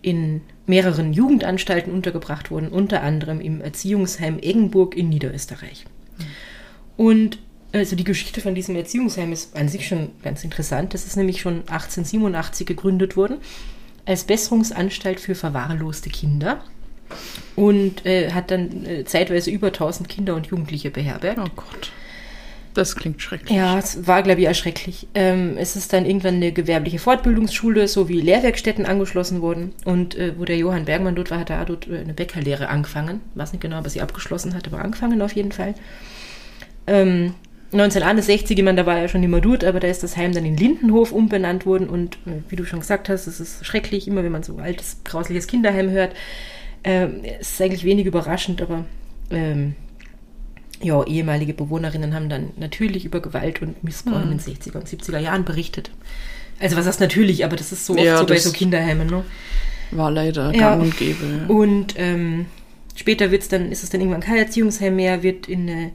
in 0.01 0.41
mehreren 0.65 1.13
Jugendanstalten 1.13 1.93
untergebracht 1.93 2.49
worden, 2.49 2.69
unter 2.69 3.03
anderem 3.03 3.39
im 3.41 3.61
Erziehungsheim 3.61 4.39
Eggenburg 4.39 4.95
in 4.97 5.09
Niederösterreich. 5.09 5.85
Und 6.97 7.39
also 7.73 7.95
die 7.95 8.03
Geschichte 8.03 8.41
von 8.41 8.55
diesem 8.55 8.75
Erziehungsheim 8.75 9.31
ist 9.31 9.55
an 9.55 9.69
sich 9.69 9.87
schon 9.87 10.09
ganz 10.23 10.43
interessant. 10.43 10.93
Das 10.93 11.05
ist 11.05 11.15
nämlich 11.15 11.41
schon 11.41 11.59
1887 11.67 12.67
gegründet 12.67 13.15
worden 13.15 13.37
als 14.05 14.23
Besserungsanstalt 14.23 15.19
für 15.19 15.35
verwahrloste 15.35 16.09
Kinder 16.09 16.63
und 17.55 18.05
äh, 18.05 18.31
hat 18.31 18.51
dann 18.51 18.85
äh, 18.85 19.05
zeitweise 19.05 19.51
über 19.51 19.67
1000 19.67 20.09
Kinder 20.09 20.35
und 20.35 20.47
Jugendliche 20.47 20.89
beherbergt. 20.89 21.39
Oh 21.39 21.49
Gott. 21.55 21.91
Das 22.73 22.95
klingt 22.95 23.21
schrecklich. 23.21 23.57
Ja, 23.57 23.77
es 23.77 24.07
war, 24.07 24.23
glaube 24.23 24.39
ich, 24.39 24.47
erschrecklich. 24.47 25.07
Ähm, 25.13 25.57
es 25.57 25.75
ist 25.75 25.91
dann 25.91 26.05
irgendwann 26.05 26.35
eine 26.35 26.53
gewerbliche 26.53 26.99
Fortbildungsschule 26.99 27.87
sowie 27.89 28.21
Lehrwerkstätten 28.21 28.85
angeschlossen 28.85 29.41
worden. 29.41 29.73
Und 29.83 30.15
äh, 30.15 30.33
wo 30.37 30.45
der 30.45 30.55
Johann 30.55 30.85
Bergmann 30.85 31.15
dort 31.15 31.31
war, 31.31 31.39
hat 31.39 31.49
er 31.49 31.65
dort 31.65 31.87
äh, 31.87 31.99
eine 31.99 32.13
Bäckerlehre 32.13 32.69
angefangen. 32.69 33.19
Weiß 33.35 33.51
nicht 33.51 33.61
genau, 33.61 33.81
er 33.81 33.89
sie 33.89 34.01
abgeschlossen 34.01 34.55
hat, 34.55 34.67
aber 34.67 34.79
angefangen 34.79 35.21
auf 35.21 35.33
jeden 35.33 35.51
Fall. 35.51 35.75
Ähm, 36.87 37.33
1961, 37.73 38.57
ich 38.57 38.63
meine, 38.63 38.77
da 38.81 38.85
war 38.85 38.97
er 38.99 39.07
schon 39.07 39.23
immer 39.23 39.39
dort, 39.41 39.63
aber 39.63 39.79
da 39.79 39.87
ist 39.87 40.03
das 40.03 40.17
Heim 40.17 40.33
dann 40.33 40.45
in 40.45 40.57
Lindenhof 40.57 41.11
umbenannt 41.11 41.65
worden. 41.65 41.87
Und 41.89 42.15
äh, 42.25 42.41
wie 42.49 42.55
du 42.57 42.65
schon 42.65 42.79
gesagt 42.79 43.07
hast, 43.09 43.27
es 43.27 43.39
ist 43.39 43.65
schrecklich, 43.65 44.07
immer 44.07 44.23
wenn 44.23 44.31
man 44.31 44.43
so 44.43 44.57
altes, 44.57 44.97
grausliches 45.05 45.47
Kinderheim 45.47 45.89
hört. 45.89 46.13
Ähm, 46.83 47.21
es 47.39 47.51
ist 47.53 47.61
eigentlich 47.61 47.83
wenig 47.85 48.05
überraschend, 48.05 48.61
aber 48.61 48.85
ähm, 49.29 49.75
ja, 50.81 51.03
ehemalige 51.05 51.53
Bewohnerinnen 51.53 52.13
haben 52.15 52.27
dann 52.27 52.49
natürlich 52.57 53.05
über 53.05 53.21
Gewalt 53.21 53.61
und 53.61 53.83
Missbrauch 53.83 54.17
Mhm. 54.25 54.31
in 54.31 54.37
den 54.37 54.39
60er 54.39 54.75
und 54.77 54.87
70er 54.87 55.19
Jahren 55.19 55.45
berichtet. 55.45 55.91
Also 56.59 56.75
was 56.75 56.85
heißt 56.87 56.99
natürlich, 56.99 57.45
aber 57.45 57.55
das 57.55 57.71
ist 57.71 57.85
so 57.85 57.93
oft 57.93 58.03
Ja, 58.03 58.17
so 58.17 58.25
bei 58.25 58.37
so 58.37 58.51
Kinderheimen, 58.51 59.07
ne? 59.07 59.23
War 59.91 60.09
leider 60.11 60.51
Ja. 60.53 60.59
gang 60.71 60.81
und 60.81 60.97
gäbe. 60.97 61.17
ja. 61.23 61.47
Und 61.53 61.93
ähm, 61.97 62.47
später 62.95 63.29
wird's 63.31 63.47
dann, 63.47 63.71
ist 63.71 63.83
es 63.83 63.89
dann 63.91 64.01
irgendwann 64.01 64.21
kein 64.21 64.37
Erziehungsheim 64.37 64.95
mehr, 64.95 65.21
wird 65.23 65.47
in 65.47 65.69
eine, 65.69 65.91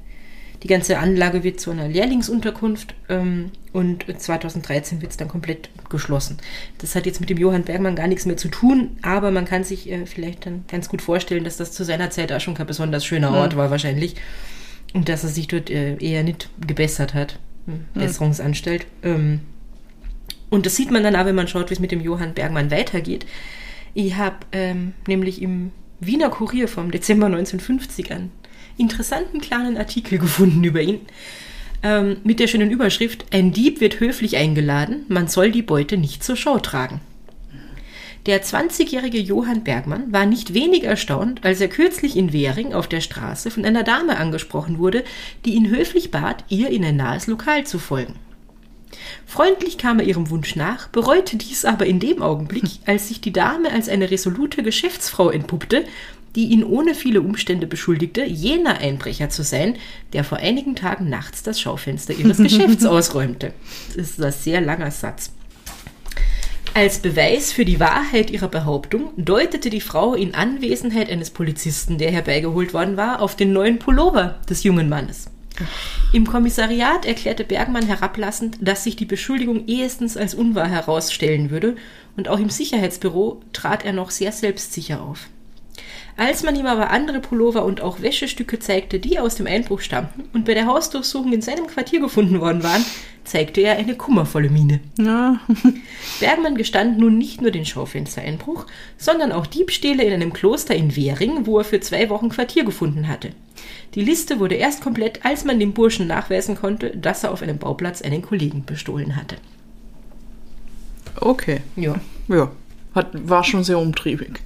die 0.66 0.72
ganze 0.72 0.98
Anlage 0.98 1.44
wird 1.44 1.60
zu 1.60 1.70
einer 1.70 1.86
Lehrlingsunterkunft 1.86 2.96
ähm, 3.08 3.52
und 3.72 4.04
2013 4.18 5.00
wird 5.00 5.12
es 5.12 5.16
dann 5.16 5.28
komplett 5.28 5.70
geschlossen. 5.88 6.38
Das 6.78 6.96
hat 6.96 7.06
jetzt 7.06 7.20
mit 7.20 7.30
dem 7.30 7.38
Johann 7.38 7.62
Bergmann 7.62 7.94
gar 7.94 8.08
nichts 8.08 8.26
mehr 8.26 8.36
zu 8.36 8.48
tun, 8.48 8.96
aber 9.00 9.30
man 9.30 9.44
kann 9.44 9.62
sich 9.62 9.88
äh, 9.88 10.06
vielleicht 10.06 10.44
dann 10.44 10.64
ganz 10.66 10.88
gut 10.88 11.02
vorstellen, 11.02 11.44
dass 11.44 11.56
das 11.56 11.70
zu 11.70 11.84
seiner 11.84 12.10
Zeit 12.10 12.32
auch 12.32 12.40
schon 12.40 12.54
kein 12.54 12.66
besonders 12.66 13.04
schöner 13.04 13.30
Ort 13.30 13.56
war 13.56 13.70
wahrscheinlich 13.70 14.16
und 14.92 15.08
dass 15.08 15.22
er 15.22 15.30
sich 15.30 15.46
dort 15.46 15.70
äh, 15.70 15.94
eher 15.98 16.24
nicht 16.24 16.50
gebessert 16.66 17.14
hat. 17.14 17.38
Hm, 17.66 17.84
Besserungsanstalt. 17.94 18.86
Ähm, 19.04 19.42
und 20.50 20.66
das 20.66 20.74
sieht 20.74 20.90
man 20.90 21.04
dann 21.04 21.14
auch, 21.14 21.26
wenn 21.26 21.36
man 21.36 21.46
schaut, 21.46 21.70
wie 21.70 21.74
es 21.74 21.80
mit 21.80 21.92
dem 21.92 22.00
Johann 22.00 22.34
Bergmann 22.34 22.72
weitergeht. 22.72 23.24
Ich 23.94 24.16
habe 24.16 24.38
ähm, 24.50 24.94
nämlich 25.06 25.40
im 25.40 25.70
Wiener 26.00 26.28
Kurier 26.30 26.66
vom 26.66 26.90
Dezember 26.90 27.26
1950 27.26 28.10
einen 28.10 28.32
interessanten 28.76 29.40
kleinen 29.40 29.76
Artikel 29.76 30.18
gefunden 30.20 30.62
über 30.64 30.80
ihn. 30.80 31.00
Ähm, 31.82 32.18
mit 32.24 32.40
der 32.40 32.46
schönen 32.46 32.70
Überschrift: 32.70 33.26
Ein 33.32 33.52
Dieb 33.52 33.80
wird 33.80 34.00
höflich 34.00 34.36
eingeladen, 34.36 35.04
man 35.08 35.28
soll 35.28 35.50
die 35.50 35.62
Beute 35.62 35.96
nicht 35.96 36.24
zur 36.24 36.36
Schau 36.36 36.58
tragen. 36.58 37.00
Der 38.26 38.42
20-jährige 38.42 39.20
Johann 39.20 39.62
Bergmann 39.62 40.12
war 40.12 40.26
nicht 40.26 40.52
wenig 40.52 40.82
erstaunt, 40.82 41.44
als 41.44 41.60
er 41.60 41.68
kürzlich 41.68 42.16
in 42.16 42.32
Währing 42.32 42.74
auf 42.74 42.88
der 42.88 43.00
Straße 43.00 43.52
von 43.52 43.64
einer 43.64 43.84
Dame 43.84 44.16
angesprochen 44.16 44.78
wurde, 44.78 45.04
die 45.44 45.54
ihn 45.54 45.70
höflich 45.70 46.10
bat, 46.10 46.42
ihr 46.48 46.70
in 46.70 46.84
ein 46.84 46.96
nahes 46.96 47.28
Lokal 47.28 47.64
zu 47.64 47.78
folgen. 47.78 48.16
Freundlich 49.26 49.78
kam 49.78 50.00
er 50.00 50.06
ihrem 50.06 50.30
Wunsch 50.30 50.56
nach, 50.56 50.88
bereute 50.88 51.36
dies 51.36 51.64
aber 51.64 51.86
in 51.86 52.00
dem 52.00 52.20
Augenblick, 52.20 52.64
als 52.86 53.08
sich 53.08 53.20
die 53.20 53.32
Dame 53.32 53.70
als 53.70 53.88
eine 53.88 54.10
resolute 54.10 54.64
Geschäftsfrau 54.64 55.30
entpuppte, 55.30 55.84
die 56.36 56.46
ihn 56.46 56.62
ohne 56.62 56.94
viele 56.94 57.22
Umstände 57.22 57.66
beschuldigte, 57.66 58.24
jener 58.24 58.78
Einbrecher 58.78 59.30
zu 59.30 59.42
sein, 59.42 59.76
der 60.12 60.22
vor 60.22 60.38
einigen 60.38 60.76
Tagen 60.76 61.08
nachts 61.08 61.42
das 61.42 61.60
Schaufenster 61.60 62.14
ihres 62.14 62.36
Geschäfts 62.42 62.84
ausräumte. 62.84 63.52
Das 63.96 64.10
ist 64.10 64.22
ein 64.22 64.32
sehr 64.32 64.60
langer 64.60 64.90
Satz. 64.90 65.32
Als 66.74 66.98
Beweis 66.98 67.52
für 67.52 67.64
die 67.64 67.80
Wahrheit 67.80 68.30
ihrer 68.30 68.48
Behauptung 68.48 69.12
deutete 69.16 69.70
die 69.70 69.80
Frau 69.80 70.12
in 70.12 70.34
Anwesenheit 70.34 71.08
eines 71.10 71.30
Polizisten, 71.30 71.96
der 71.96 72.10
herbeigeholt 72.10 72.74
worden 72.74 72.98
war, 72.98 73.22
auf 73.22 73.34
den 73.34 73.54
neuen 73.54 73.78
Pullover 73.78 74.40
des 74.48 74.62
jungen 74.62 74.90
Mannes. 74.90 75.30
Im 76.12 76.26
Kommissariat 76.26 77.06
erklärte 77.06 77.44
Bergmann 77.44 77.86
herablassend, 77.86 78.58
dass 78.60 78.84
sich 78.84 78.94
die 78.94 79.06
Beschuldigung 79.06 79.66
ehestens 79.66 80.18
als 80.18 80.34
unwahr 80.34 80.68
herausstellen 80.68 81.50
würde, 81.50 81.76
und 82.14 82.28
auch 82.28 82.38
im 82.38 82.50
Sicherheitsbüro 82.50 83.40
trat 83.54 83.84
er 83.86 83.94
noch 83.94 84.10
sehr 84.10 84.32
selbstsicher 84.32 85.00
auf. 85.00 85.28
Als 86.16 86.42
man 86.42 86.56
ihm 86.56 86.66
aber 86.66 86.90
andere 86.90 87.20
Pullover 87.20 87.64
und 87.64 87.82
auch 87.82 88.00
Wäschestücke 88.00 88.58
zeigte, 88.58 88.98
die 88.98 89.18
aus 89.18 89.34
dem 89.34 89.46
Einbruch 89.46 89.80
stammten 89.80 90.24
und 90.32 90.46
bei 90.46 90.54
der 90.54 90.66
Hausdurchsuchung 90.66 91.32
in 91.32 91.42
seinem 91.42 91.66
Quartier 91.66 92.00
gefunden 92.00 92.40
worden 92.40 92.62
waren, 92.62 92.84
zeigte 93.24 93.60
er 93.60 93.76
eine 93.76 93.96
kummervolle 93.96 94.48
Miene. 94.48 94.80
Ja. 94.98 95.40
Bergmann 96.20 96.56
gestand 96.56 96.98
nun 96.98 97.18
nicht 97.18 97.42
nur 97.42 97.50
den 97.50 97.66
Schaufenstereinbruch, 97.66 98.66
sondern 98.96 99.30
auch 99.32 99.46
Diebstähle 99.46 100.04
in 100.04 100.12
einem 100.12 100.32
Kloster 100.32 100.74
in 100.74 100.96
Währing, 100.96 101.46
wo 101.46 101.58
er 101.58 101.64
für 101.64 101.80
zwei 101.80 102.08
Wochen 102.08 102.30
Quartier 102.30 102.64
gefunden 102.64 103.08
hatte. 103.08 103.30
Die 103.94 104.02
Liste 104.02 104.40
wurde 104.40 104.54
erst 104.54 104.82
komplett, 104.82 105.24
als 105.24 105.44
man 105.44 105.60
dem 105.60 105.72
Burschen 105.72 106.06
nachweisen 106.06 106.56
konnte, 106.56 106.96
dass 106.96 107.24
er 107.24 107.32
auf 107.32 107.42
einem 107.42 107.58
Bauplatz 107.58 108.00
einen 108.00 108.22
Kollegen 108.22 108.64
bestohlen 108.64 109.16
hatte. 109.16 109.36
Okay. 111.20 111.60
Ja. 111.76 111.96
Ja. 112.28 112.50
Hat, 112.94 113.08
war 113.28 113.44
schon 113.44 113.64
sehr 113.64 113.78
umtriebig. 113.78 114.40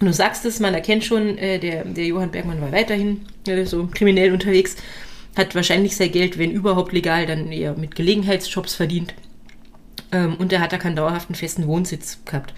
Du 0.00 0.12
sagst 0.12 0.44
es, 0.44 0.60
man 0.60 0.74
erkennt 0.74 1.04
schon, 1.04 1.38
äh, 1.38 1.58
der, 1.58 1.84
der 1.84 2.06
Johann 2.06 2.30
Bergmann 2.30 2.60
war 2.60 2.72
weiterhin 2.72 3.22
äh, 3.46 3.64
so 3.64 3.86
kriminell 3.86 4.32
unterwegs, 4.32 4.76
hat 5.36 5.54
wahrscheinlich 5.54 5.96
sein 5.96 6.12
Geld, 6.12 6.38
wenn 6.38 6.52
überhaupt 6.52 6.92
legal, 6.92 7.26
dann 7.26 7.50
eher 7.50 7.74
mit 7.74 7.96
Gelegenheitsjobs 7.96 8.74
verdient. 8.74 9.14
Ähm, 10.12 10.36
und 10.36 10.52
er 10.52 10.60
hat 10.60 10.72
da 10.72 10.78
keinen 10.78 10.96
dauerhaften 10.96 11.34
festen 11.34 11.66
Wohnsitz 11.66 12.20
gehabt. 12.24 12.54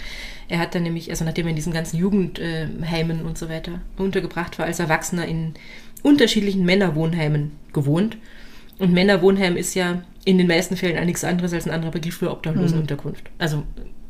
Er 0.48 0.58
hat 0.58 0.74
dann 0.74 0.82
nämlich, 0.82 1.10
also 1.10 1.24
nachdem 1.24 1.46
er 1.46 1.50
in 1.50 1.56
diesen 1.56 1.72
ganzen 1.72 1.96
Jugendheimen 1.96 3.24
und 3.24 3.38
so 3.38 3.48
weiter 3.48 3.80
untergebracht 3.96 4.58
war, 4.58 4.66
als 4.66 4.80
Erwachsener 4.80 5.26
in 5.26 5.54
unterschiedlichen 6.02 6.64
Männerwohnheimen 6.64 7.52
gewohnt. 7.72 8.16
Und 8.78 8.92
Männerwohnheim 8.92 9.56
ist 9.56 9.74
ja 9.74 10.02
in 10.24 10.38
den 10.38 10.46
meisten 10.46 10.76
Fällen 10.76 10.98
auch 10.98 11.04
nichts 11.04 11.24
anderes 11.24 11.52
als 11.52 11.66
ein 11.66 11.72
anderer 11.72 11.92
Begriff 11.92 12.16
für 12.16 12.30
Obdachlosenunterkunft. 12.30 13.30
Also, 13.38 13.62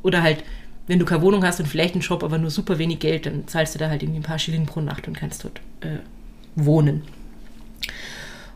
oder 0.02 0.22
halt, 0.22 0.44
wenn 0.90 0.98
du 0.98 1.04
keine 1.04 1.22
Wohnung 1.22 1.44
hast 1.44 1.60
und 1.60 1.66
vielleicht 1.66 1.94
einen 1.94 2.02
Job, 2.02 2.24
aber 2.24 2.36
nur 2.36 2.50
super 2.50 2.76
wenig 2.78 2.98
Geld, 2.98 3.24
dann 3.24 3.46
zahlst 3.46 3.76
du 3.76 3.78
da 3.78 3.88
halt 3.88 4.02
irgendwie 4.02 4.18
ein 4.18 4.24
paar 4.24 4.40
Schilling 4.40 4.66
pro 4.66 4.80
Nacht 4.80 5.06
und 5.06 5.16
kannst 5.16 5.44
dort 5.44 5.60
äh, 5.82 5.98
wohnen. 6.56 7.02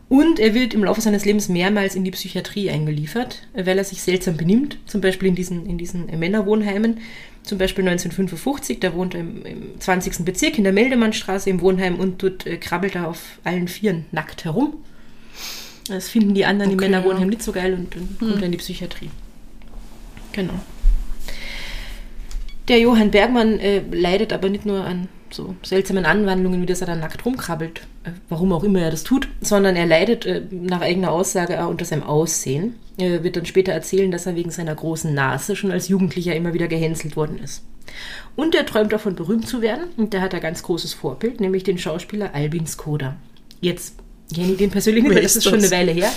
Und 0.09 0.37
er 0.37 0.53
wird 0.53 0.73
im 0.73 0.83
Laufe 0.83 0.99
seines 0.99 1.23
Lebens 1.23 1.47
mehrmals 1.47 1.95
in 1.95 2.03
die 2.03 2.11
Psychiatrie 2.11 2.69
eingeliefert, 2.69 3.47
weil 3.53 3.77
er 3.77 3.85
sich 3.85 4.01
seltsam 4.01 4.35
benimmt, 4.35 4.77
zum 4.85 4.99
Beispiel 4.99 5.29
in 5.29 5.35
diesen, 5.35 5.65
in 5.65 5.77
diesen 5.77 6.07
Männerwohnheimen. 6.07 6.99
Zum 7.43 7.57
Beispiel 7.57 7.87
1955, 7.87 8.81
da 8.81 8.93
wohnt 8.93 9.13
er 9.13 9.21
im, 9.21 9.45
im 9.45 9.79
20. 9.79 10.25
Bezirk 10.25 10.57
in 10.57 10.65
der 10.65 10.73
Meldemannstraße 10.73 11.49
im 11.49 11.61
Wohnheim 11.61 11.95
und 11.95 12.21
dort 12.21 12.45
äh, 12.45 12.57
krabbelt 12.57 12.95
er 12.95 13.07
auf 13.07 13.39
allen 13.45 13.69
Vieren 13.69 14.07
nackt 14.11 14.43
herum. 14.43 14.73
Das 15.87 16.09
finden 16.09 16.33
die 16.33 16.45
anderen 16.45 16.71
im 16.71 16.77
Okay, 16.77 16.89
Männerwohnheim 16.89 17.23
ja. 17.23 17.29
nicht 17.29 17.43
so 17.43 17.53
geil 17.53 17.75
und 17.75 17.95
dann 17.95 18.17
kommt 18.19 18.41
er 18.41 18.47
in 18.47 18.51
die 18.51 18.57
Psychiatrie. 18.57 19.09
Genau. 20.33 20.59
Der 22.67 22.79
Johann 22.79 23.11
Bergmann 23.11 23.59
äh, 23.59 23.81
leidet 23.91 24.33
aber 24.33 24.49
nicht 24.49 24.65
nur 24.65 24.83
an 24.83 25.07
so 25.29 25.55
seltsamen 25.63 26.05
Anwandlungen, 26.05 26.61
wie 26.61 26.65
dass 26.65 26.81
er 26.81 26.87
dann 26.87 26.99
nackt 26.99 27.25
rumkrabbelt, 27.25 27.81
äh, 28.03 28.11
warum 28.29 28.51
auch 28.53 28.63
immer 28.63 28.81
er 28.81 28.91
das 28.91 29.03
tut, 29.03 29.27
sondern 29.41 29.75
er 29.75 29.85
leidet 29.85 30.25
äh, 30.25 30.41
nach 30.49 30.81
eigener 30.81 31.11
Aussage 31.11 31.63
auch 31.63 31.69
unter 31.69 31.85
seinem 31.85 32.03
Aussehen. 32.03 32.75
Er 32.97 33.23
wird 33.23 33.35
dann 33.35 33.45
später 33.45 33.71
erzählen, 33.71 34.09
dass 34.09 34.25
er 34.25 34.35
wegen 34.35 34.51
seiner 34.51 34.73
großen 34.73 35.13
Nase 35.13 35.55
schon 35.55 35.71
als 35.71 35.89
Jugendlicher 35.89 36.35
immer 36.35 36.53
wieder 36.53 36.67
gehänselt 36.67 37.15
worden 37.15 37.39
ist. 37.43 37.63
Und 38.35 38.55
er 38.55 38.65
träumt 38.65 38.93
davon, 38.93 39.15
berühmt 39.15 39.47
zu 39.47 39.61
werden. 39.61 39.85
Und 39.97 40.13
da 40.13 40.21
hat 40.21 40.33
er 40.33 40.39
ganz 40.39 40.63
großes 40.63 40.93
Vorbild, 40.93 41.39
nämlich 41.39 41.63
den 41.63 41.77
Schauspieler 41.77 42.33
Albin 42.33 42.65
Skoda. 42.65 43.15
Jetzt 43.61 43.95
kenne 44.33 44.53
ich 44.53 44.57
den 44.57 44.71
persönlich 44.71 45.03
nicht, 45.03 45.15
weil 45.15 45.23
das 45.23 45.35
ist 45.35 45.43
schon 45.43 45.55
eine? 45.55 45.71
Weile 45.71 45.91
her. 45.91 46.11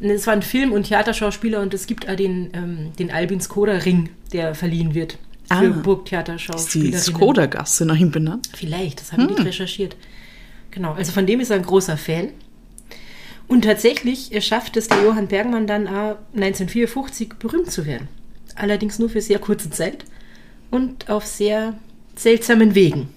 Es 0.00 0.26
war 0.26 0.34
ein 0.34 0.42
Film- 0.42 0.72
und 0.72 0.84
Theaterschauspieler 0.84 1.60
und 1.60 1.74
es 1.74 1.86
gibt 1.86 2.08
auch 2.08 2.14
den, 2.14 2.50
ähm, 2.52 2.92
den 2.98 3.10
Albin 3.10 3.40
Skoda-Ring, 3.40 4.10
der 4.32 4.54
verliehen 4.54 4.94
wird 4.94 5.18
für 5.48 5.54
Ah. 5.54 5.62
Ist 5.62 5.74
die 5.74 5.80
Burgtheaterschauspielerinnen. 5.80 7.00
Skoda-Gasse 7.00 7.84
nach 7.86 7.96
ihm 7.96 8.10
benannt? 8.10 8.48
Vielleicht, 8.54 9.00
das 9.00 9.12
habe 9.12 9.22
ich 9.22 9.28
nicht 9.30 9.44
recherchiert. 9.44 9.96
Genau, 10.70 10.92
also 10.92 11.12
von 11.12 11.26
dem 11.26 11.40
ist 11.40 11.50
er 11.50 11.56
ein 11.56 11.62
großer 11.62 11.96
Fan. 11.96 12.30
Und 13.46 13.64
tatsächlich 13.64 14.30
schafft 14.46 14.76
es 14.76 14.88
der 14.88 15.02
Johann 15.02 15.26
Bergmann 15.28 15.66
dann 15.66 15.88
auch 15.88 16.16
1954 16.34 17.30
berühmt 17.38 17.70
zu 17.70 17.86
werden. 17.86 18.08
Allerdings 18.54 18.98
nur 18.98 19.08
für 19.08 19.22
sehr 19.22 19.38
kurze 19.38 19.70
Zeit 19.70 20.04
und 20.70 21.08
auf 21.08 21.24
sehr 21.24 21.78
seltsamen 22.14 22.74
Wegen. 22.74 23.08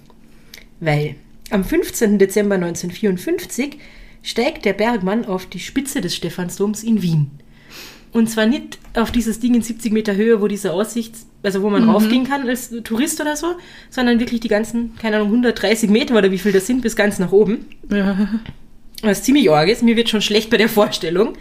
Weil 0.80 1.16
am 1.50 1.64
15. 1.64 2.18
Dezember 2.18 2.54
1954 2.54 3.78
steigt 4.22 4.64
der 4.64 4.72
Bergmann 4.72 5.26
auf 5.26 5.46
die 5.46 5.60
Spitze 5.60 6.00
des 6.00 6.16
Stephansdoms 6.16 6.82
in 6.82 7.02
Wien. 7.02 7.30
Und 8.12 8.28
zwar 8.28 8.44
nicht 8.46 8.78
auf 8.94 9.10
dieses 9.10 9.40
Ding 9.40 9.54
in 9.54 9.62
70 9.62 9.90
Meter 9.90 10.14
Höhe, 10.14 10.40
wo 10.42 10.46
diese 10.46 10.72
Aussicht, 10.72 11.14
also 11.42 11.62
wo 11.62 11.70
man 11.70 11.88
raufgehen 11.88 12.24
kann 12.28 12.46
als 12.46 12.70
Tourist 12.84 13.20
oder 13.22 13.36
so, 13.36 13.54
sondern 13.88 14.20
wirklich 14.20 14.40
die 14.40 14.48
ganzen, 14.48 14.96
keine 14.98 15.16
Ahnung, 15.16 15.28
130 15.28 15.88
Meter 15.88 16.16
oder 16.16 16.30
wie 16.30 16.38
viel 16.38 16.52
das 16.52 16.66
sind, 16.66 16.82
bis 16.82 16.94
ganz 16.94 17.18
nach 17.18 17.32
oben. 17.32 17.66
Ja. 17.90 18.28
Was 19.02 19.22
ziemlich 19.22 19.50
arg 19.50 19.68
ist. 19.68 19.82
Mir 19.82 19.96
wird 19.96 20.10
schon 20.10 20.20
schlecht 20.20 20.50
bei 20.50 20.58
der 20.58 20.68
Vorstellung. 20.68 21.34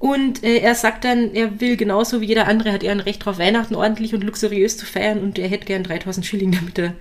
Und 0.00 0.42
äh, 0.42 0.58
er 0.58 0.74
sagt 0.74 1.04
dann, 1.04 1.32
er 1.32 1.60
will 1.60 1.76
genauso 1.76 2.20
wie 2.20 2.26
jeder 2.26 2.48
andere, 2.48 2.72
hat 2.72 2.82
er 2.82 2.92
ein 2.92 3.00
Recht 3.00 3.24
drauf, 3.24 3.38
Weihnachten 3.38 3.76
ordentlich 3.76 4.14
und 4.14 4.24
luxuriös 4.24 4.76
zu 4.76 4.86
feiern 4.86 5.20
und 5.20 5.38
er 5.38 5.48
hätte 5.48 5.64
gern 5.64 5.84
3000 5.84 6.26
Schilling, 6.26 6.52
damit 6.52 6.78
er 6.78 6.92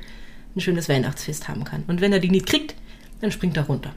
ein 0.55 0.62
schönes 0.62 0.88
Weihnachtsfest 0.88 1.50
haben 1.50 1.63
kann. 1.63 1.83
Und 1.88 2.00
wenn 2.00 2.13
er 2.13 2.19
die 2.19 2.29
nicht 2.29 2.45
kriegt, 2.45 2.75
dann 3.21 3.31
springt 3.31 3.57
er 3.57 3.63
runter. 3.63 3.93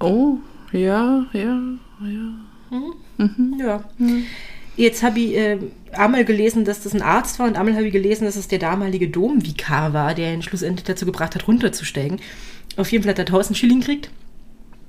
Oh, 0.00 0.38
ja, 0.72 1.24
ja. 1.32 1.62
Ja. 2.02 2.34
Jetzt 4.76 5.02
habe 5.02 5.20
ich 5.20 5.36
äh, 5.36 5.58
einmal 5.92 6.24
gelesen, 6.24 6.64
dass 6.64 6.82
das 6.82 6.94
ein 6.94 7.02
Arzt 7.02 7.38
war 7.38 7.46
und 7.46 7.56
einmal 7.56 7.74
habe 7.74 7.86
ich 7.86 7.92
gelesen, 7.92 8.24
dass 8.24 8.36
es 8.36 8.48
der 8.48 8.58
damalige 8.58 9.08
Domvikar 9.08 9.92
war, 9.92 10.14
der 10.14 10.34
ihn 10.34 10.42
schlussendlich 10.42 10.84
dazu 10.84 11.06
gebracht 11.06 11.34
hat, 11.34 11.46
runterzusteigen. 11.46 12.20
Auf 12.76 12.90
jeden 12.90 13.04
Fall 13.04 13.10
hat 13.10 13.18
er 13.18 13.26
1000 13.26 13.56
Schilling 13.56 13.80
gekriegt. 13.80 14.10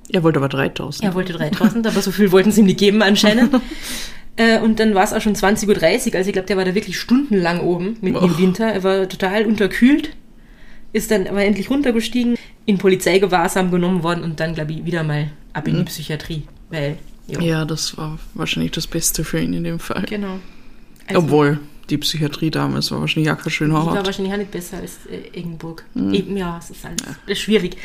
Er 0.08 0.22
wollte 0.22 0.38
aber 0.38 0.48
3000. 0.48 1.04
Er 1.04 1.14
wollte 1.14 1.32
3000, 1.32 1.86
aber 1.86 2.00
so 2.00 2.10
viel 2.10 2.32
wollten 2.32 2.52
sie 2.52 2.60
ihm 2.60 2.66
nicht 2.66 2.78
geben 2.78 3.02
anscheinend. 3.02 3.60
Äh, 4.38 4.60
und 4.60 4.78
dann 4.80 4.94
war 4.94 5.02
es 5.02 5.14
auch 5.14 5.22
schon 5.22 5.34
20.30 5.34 5.68
Uhr, 5.68 6.14
also 6.16 6.28
ich 6.28 6.32
glaube, 6.34 6.46
der 6.46 6.58
war 6.58 6.66
da 6.66 6.74
wirklich 6.74 7.00
stundenlang 7.00 7.60
oben, 7.60 7.96
mitten 8.02 8.22
im. 8.22 8.36
Winter. 8.36 8.66
Er 8.66 8.82
war 8.82 9.08
total 9.08 9.46
unterkühlt, 9.46 10.10
ist 10.92 11.10
dann 11.10 11.26
aber 11.26 11.42
endlich 11.42 11.70
runtergestiegen, 11.70 12.36
in 12.66 12.76
Polizeigewahrsam 12.76 13.70
genommen 13.70 14.02
worden 14.02 14.22
und 14.22 14.38
dann, 14.38 14.54
glaube 14.54 14.72
ich, 14.72 14.84
wieder 14.84 15.04
mal 15.04 15.30
ab 15.54 15.66
in 15.66 15.78
die 15.78 15.84
Psychiatrie. 15.84 16.42
Weil, 16.68 16.98
jo, 17.28 17.40
Ja, 17.40 17.64
das 17.64 17.96
war 17.96 18.18
wahrscheinlich 18.34 18.72
das 18.72 18.86
Beste 18.86 19.24
für 19.24 19.40
ihn 19.40 19.52
in 19.52 19.64
dem 19.64 19.78
Fall. 19.78 20.02
genau. 20.08 20.38
Also, 21.06 21.20
Obwohl, 21.22 21.60
die 21.88 21.98
Psychiatrie 21.98 22.50
damals 22.50 22.90
war 22.90 23.00
wahrscheinlich 23.00 23.30
auch 23.30 23.36
kein 23.36 23.44
Die 23.44 23.50
schöner 23.50 23.74
war 23.74 23.86
Ort. 23.94 24.06
wahrscheinlich 24.06 24.34
auch 24.34 24.38
nicht 24.38 24.50
besser 24.50 24.78
als 24.78 25.06
äh, 25.10 25.36
Eggenburg. 25.38 25.84
Eben, 25.94 26.36
ja, 26.36 26.58
es 26.58 26.70
ist 26.70 26.84
alles 26.84 26.96
das 27.02 27.14
ist 27.26 27.38
schwierig. 27.40 27.76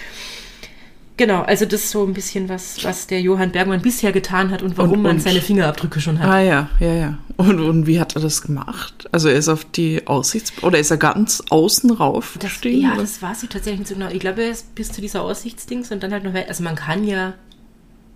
Genau, 1.18 1.42
also 1.44 1.66
das 1.66 1.84
ist 1.84 1.92
so 1.92 2.04
ein 2.04 2.14
bisschen 2.14 2.50
was, 2.50 2.84
was 2.84 3.06
der 3.06 3.22
Johann 3.22 3.52
Bergmann 3.52 3.82
bisher 3.82 4.12
getan 4.12 4.50
hat 4.50 4.64
und 4.64 4.76
warum 4.78 4.94
Und- 4.94 5.02
man 5.04 5.12
und- 5.18 5.22
seine 5.22 5.40
Fingerabdrücke 5.42 6.02
schon 6.02 6.18
hat. 6.20 6.28
Ah 6.28 6.40
ja, 6.42 6.70
ja, 6.80 6.94
ja. 6.96 7.18
Und, 7.38 7.60
und 7.60 7.86
wie 7.86 8.00
hat 8.00 8.16
er 8.16 8.22
das 8.22 8.42
gemacht? 8.42 9.08
Also 9.12 9.28
er 9.30 9.36
ist 9.36 9.48
auf 9.50 9.64
die 9.66 10.08
Aussichts... 10.08 10.52
Oder 10.64 10.80
ist 10.80 10.90
er 10.90 10.98
ganz 10.98 11.44
außen 11.50 11.92
rauf 11.92 12.38
Das, 12.40 12.50
gestiegen? 12.50 12.82
ja, 12.84 12.94
oder? 12.94 13.02
das 13.02 13.22
war 13.22 13.36
sie 13.36 13.46
tatsächlich 13.48 13.80
nicht 13.82 13.90
so 13.90 13.96
genau. 13.96 14.10
Ich 14.10 14.20
glaube, 14.20 14.42
er 14.44 14.50
ist 14.52 14.74
bis 14.74 14.92
zu 14.92 15.00
dieser 15.02 15.22
Aussichtsdings 15.22 15.92
und 15.92 16.02
dann 16.02 16.12
halt 16.12 16.24
noch. 16.24 16.34
Also 16.34 16.64
man 16.64 16.76
kann 16.76 17.04
ja, 17.04 17.34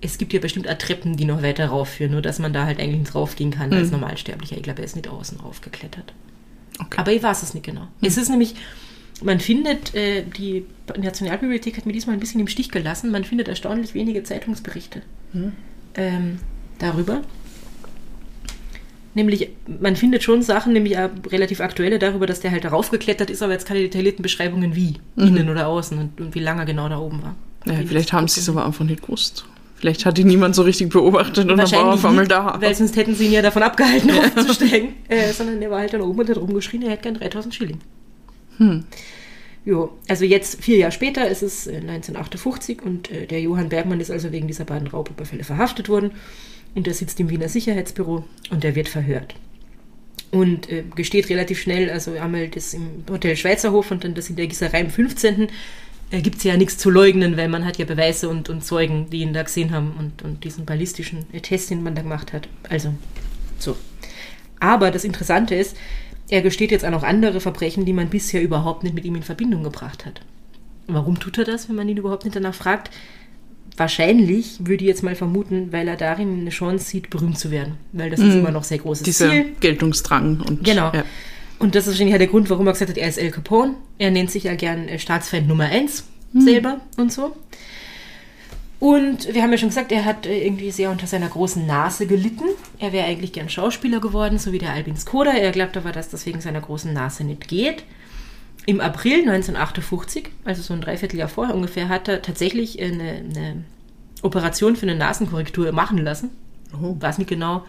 es 0.01 0.17
gibt 0.17 0.33
ja 0.33 0.39
bestimmt 0.39 0.67
auch 0.67 0.77
Treppen, 0.77 1.17
die 1.17 1.25
noch 1.25 1.41
weiter 1.41 1.67
raufführen, 1.67 2.11
nur 2.11 2.21
dass 2.21 2.39
man 2.39 2.53
da 2.53 2.65
halt 2.65 2.79
eigentlich 2.79 2.99
nicht 2.99 3.15
raufgehen 3.15 3.51
kann 3.51 3.73
als 3.73 3.91
Normalsterblicher. 3.91 4.57
Ich 4.57 4.63
glaube, 4.63 4.79
er 4.79 4.85
ist 4.85 4.95
nicht 4.95 5.07
außen 5.07 5.39
raufgeklettert. 5.39 6.13
Okay. 6.79 6.97
Aber 6.97 7.11
ich 7.11 7.23
weiß 7.23 7.43
es 7.43 7.53
nicht 7.53 7.65
genau. 7.65 7.87
Es 8.01 8.17
ist 8.17 8.29
nämlich, 8.29 8.55
man 9.23 9.39
findet, 9.39 9.95
äh, 9.95 10.23
die 10.23 10.65
Nationalbibliothek 10.97 11.77
hat 11.77 11.85
mir 11.85 11.93
diesmal 11.93 12.15
ein 12.15 12.19
bisschen 12.19 12.41
im 12.41 12.47
Stich 12.47 12.69
gelassen, 12.69 13.11
man 13.11 13.23
findet 13.23 13.47
erstaunlich 13.47 13.93
wenige 13.93 14.23
Zeitungsberichte 14.23 15.01
ähm, 15.95 16.39
darüber. 16.79 17.21
Nämlich, 19.13 19.49
man 19.79 19.95
findet 19.95 20.23
schon 20.23 20.41
Sachen, 20.41 20.73
nämlich 20.73 20.97
relativ 20.97 21.61
aktuelle 21.61 21.99
darüber, 21.99 22.27
dass 22.27 22.41
der 22.41 22.51
halt 22.51 22.65
darauf 22.65 22.91
geklettert 22.91 23.29
ist, 23.29 23.41
aber 23.41 23.53
jetzt 23.53 23.65
keine 23.65 23.79
detaillierten 23.79 24.21
Beschreibungen 24.21 24.75
wie, 24.75 24.95
innen 25.15 25.49
oder 25.49 25.67
außen 25.67 25.97
und, 25.97 26.19
und 26.19 26.35
wie 26.35 26.41
lange 26.41 26.63
er 26.63 26.65
genau 26.65 26.89
da 26.89 26.99
oben 26.99 27.23
war. 27.23 27.35
ja, 27.65 27.79
vielleicht 27.85 28.11
haben 28.11 28.27
sie 28.27 28.41
es 28.41 28.49
aber 28.49 28.65
einfach 28.65 28.83
nicht 28.83 29.03
gewusst. 29.03 29.45
Vielleicht 29.75 30.05
hat 30.05 30.17
ihn 30.17 30.27
niemand 30.27 30.55
so 30.55 30.61
richtig 30.61 30.89
beobachtet 30.89 31.39
und 31.39 31.49
dann 31.49 31.59
war 31.59 31.73
er 31.73 31.93
auf 31.93 32.05
einmal 32.05 32.27
da. 32.27 32.57
weil 32.61 32.73
sonst 32.73 32.95
hätten 32.95 33.13
sie 33.13 33.25
ihn 33.25 33.33
ja 33.33 33.41
davon 33.41 33.61
abgehalten, 33.61 34.09
aufzusteigen. 34.37 34.93
äh, 35.09 35.31
sondern 35.31 35.61
er 35.61 35.69
war 35.69 35.79
halt 35.79 35.93
dann 35.93 36.01
oben 36.01 36.19
und 36.21 36.29
hat 36.29 36.37
rumgeschrien, 36.37 36.81
er 36.83 36.91
hätte 36.91 37.03
gern 37.03 37.15
3000 37.15 37.53
Schilling. 37.53 37.79
Jo, 39.65 39.91
also 40.07 40.25
jetzt, 40.25 40.63
vier 40.63 40.77
Jahre 40.77 40.91
später, 40.91 41.27
ist 41.27 41.41
es 41.41 41.67
äh, 41.67 41.77
1958 41.77 42.83
und 42.83 43.11
äh, 43.11 43.25
der 43.25 43.41
Johann 43.41 43.69
Bergmann 43.69 43.99
ist 43.99 44.11
also 44.11 44.31
wegen 44.31 44.47
dieser 44.47 44.63
beiden 44.63 44.87
Raubüberfälle 44.87 45.43
verhaftet 45.43 45.89
worden 45.89 46.11
und 46.75 46.87
er 46.87 46.93
sitzt 46.93 47.19
im 47.19 47.29
Wiener 47.29 47.49
Sicherheitsbüro 47.49 48.23
und 48.51 48.63
er 48.63 48.75
wird 48.75 48.87
verhört. 48.87 49.33
Und 50.31 50.69
äh, 50.69 50.83
gesteht 50.95 51.29
relativ 51.29 51.59
schnell, 51.59 51.89
also 51.89 52.11
einmal 52.13 52.47
das 52.47 52.73
im 52.73 53.03
Hotel 53.09 53.35
Schweizerhof 53.35 53.89
und 53.89 54.03
dann 54.03 54.13
das 54.13 54.29
in 54.29 54.35
der 54.35 54.47
Gießerei 54.47 54.81
im 54.81 54.89
15. 54.89 55.47
Äh, 56.11 56.21
Gibt 56.21 56.37
es 56.37 56.43
ja 56.43 56.55
nichts 56.57 56.77
zu 56.77 56.89
leugnen, 56.89 57.37
weil 57.37 57.49
man 57.49 57.65
hat 57.65 57.77
ja 57.77 57.85
Beweise 57.85 58.29
und, 58.29 58.49
und 58.49 58.63
Zeugen, 58.63 59.09
die 59.09 59.21
ihn 59.21 59.33
da 59.33 59.43
gesehen 59.43 59.71
haben 59.71 59.93
und, 59.97 60.21
und 60.21 60.43
diesen 60.43 60.65
ballistischen 60.65 61.25
äh, 61.33 61.39
Test, 61.39 61.69
den 61.69 61.83
man 61.83 61.95
da 61.95 62.01
gemacht 62.01 62.33
hat. 62.33 62.47
Also, 62.69 62.93
so. 63.59 63.75
Aber 64.59 64.91
das 64.91 65.03
Interessante 65.03 65.55
ist, 65.55 65.75
er 66.29 66.41
gesteht 66.41 66.71
jetzt 66.71 66.85
auch 66.85 66.91
noch 66.91 67.03
andere 67.03 67.39
Verbrechen, 67.39 67.85
die 67.85 67.93
man 67.93 68.09
bisher 68.09 68.41
überhaupt 68.41 68.83
nicht 68.83 68.95
mit 68.95 69.05
ihm 69.05 69.15
in 69.15 69.23
Verbindung 69.23 69.63
gebracht 69.63 70.05
hat. 70.05 70.21
Warum 70.87 71.19
tut 71.19 71.37
er 71.37 71.45
das, 71.45 71.67
wenn 71.69 71.75
man 71.75 71.89
ihn 71.89 71.97
überhaupt 71.97 72.25
nicht 72.25 72.35
danach 72.35 72.53
fragt? 72.53 72.91
Wahrscheinlich 73.77 74.57
würde 74.59 74.83
ich 74.83 74.87
jetzt 74.87 75.03
mal 75.03 75.15
vermuten, 75.15 75.73
weil 75.73 75.87
er 75.87 75.97
darin 75.97 76.39
eine 76.39 76.49
Chance 76.49 76.85
sieht, 76.85 77.09
berühmt 77.09 77.37
zu 77.37 77.51
werden. 77.51 77.73
Weil 77.91 78.09
das 78.09 78.21
ist 78.21 78.35
immer 78.35 78.51
noch 78.51 78.63
sehr 78.63 78.77
großes 78.77 79.03
Dieser 79.03 79.29
Ziel. 79.29 79.55
Geltungsdrang 79.59 80.41
und 80.41 80.63
Genau. 80.63 80.91
ja. 80.93 81.03
Und 81.59 81.75
das 81.75 81.87
ist 81.87 81.93
wahrscheinlich 81.93 82.17
der 82.17 82.27
Grund, 82.27 82.49
warum 82.49 82.67
er 82.67 82.73
gesagt 82.73 82.91
hat, 82.91 82.97
er 82.97 83.07
ist 83.07 83.17
El 83.17 83.31
Capone. 83.31 83.75
Er 83.97 84.11
nennt 84.11 84.31
sich 84.31 84.43
ja 84.43 84.55
gern 84.55 84.87
äh, 84.87 84.99
Staatsfeind 84.99 85.47
Nummer 85.47 85.65
1 85.65 86.03
selber 86.33 86.81
und 86.97 87.13
so. 87.13 87.35
Und 88.79 89.33
wir 89.33 89.41
haben 89.41 89.51
ja 89.51 89.57
schon 89.57 89.69
gesagt, 89.69 89.91
er 89.91 90.05
hat 90.05 90.25
äh, 90.25 90.45
irgendwie 90.45 90.71
sehr 90.71 90.91
unter 90.91 91.07
seiner 91.07 91.29
großen 91.29 91.65
Nase 91.65 92.07
gelitten. 92.07 92.43
Er 92.77 92.91
wäre 92.91 93.07
eigentlich 93.07 93.31
gern 93.31 93.49
Schauspieler 93.49 93.99
geworden, 93.99 94.37
so 94.37 94.51
wie 94.51 94.59
der 94.59 94.73
Albin 94.73 94.97
Skoda. 94.97 95.31
Er 95.31 95.51
glaubt 95.51 95.77
aber, 95.77 95.91
dass 95.91 96.09
das 96.09 96.25
wegen 96.25 96.41
seiner 96.41 96.61
großen 96.61 96.91
Nase 96.91 97.23
nicht 97.23 97.47
geht. 97.47 97.83
Im 98.65 98.81
April 98.81 99.19
1958, 99.19 100.29
also 100.43 100.61
so 100.61 100.73
ein 100.73 100.81
Dreivierteljahr 100.81 101.29
vorher 101.29 101.55
ungefähr, 101.55 101.87
hat 101.87 102.07
er 102.07 102.21
tatsächlich 102.21 102.81
eine, 102.81 103.11
eine 103.11 103.63
Operation 104.23 104.75
für 104.75 104.87
eine 104.87 104.95
Nasenkorrektur 104.95 105.71
machen 105.71 105.99
lassen. 105.99 106.31
Oh. 106.73 106.95
Weiß 106.99 107.17
nicht 107.19 107.29
genau, 107.29 107.63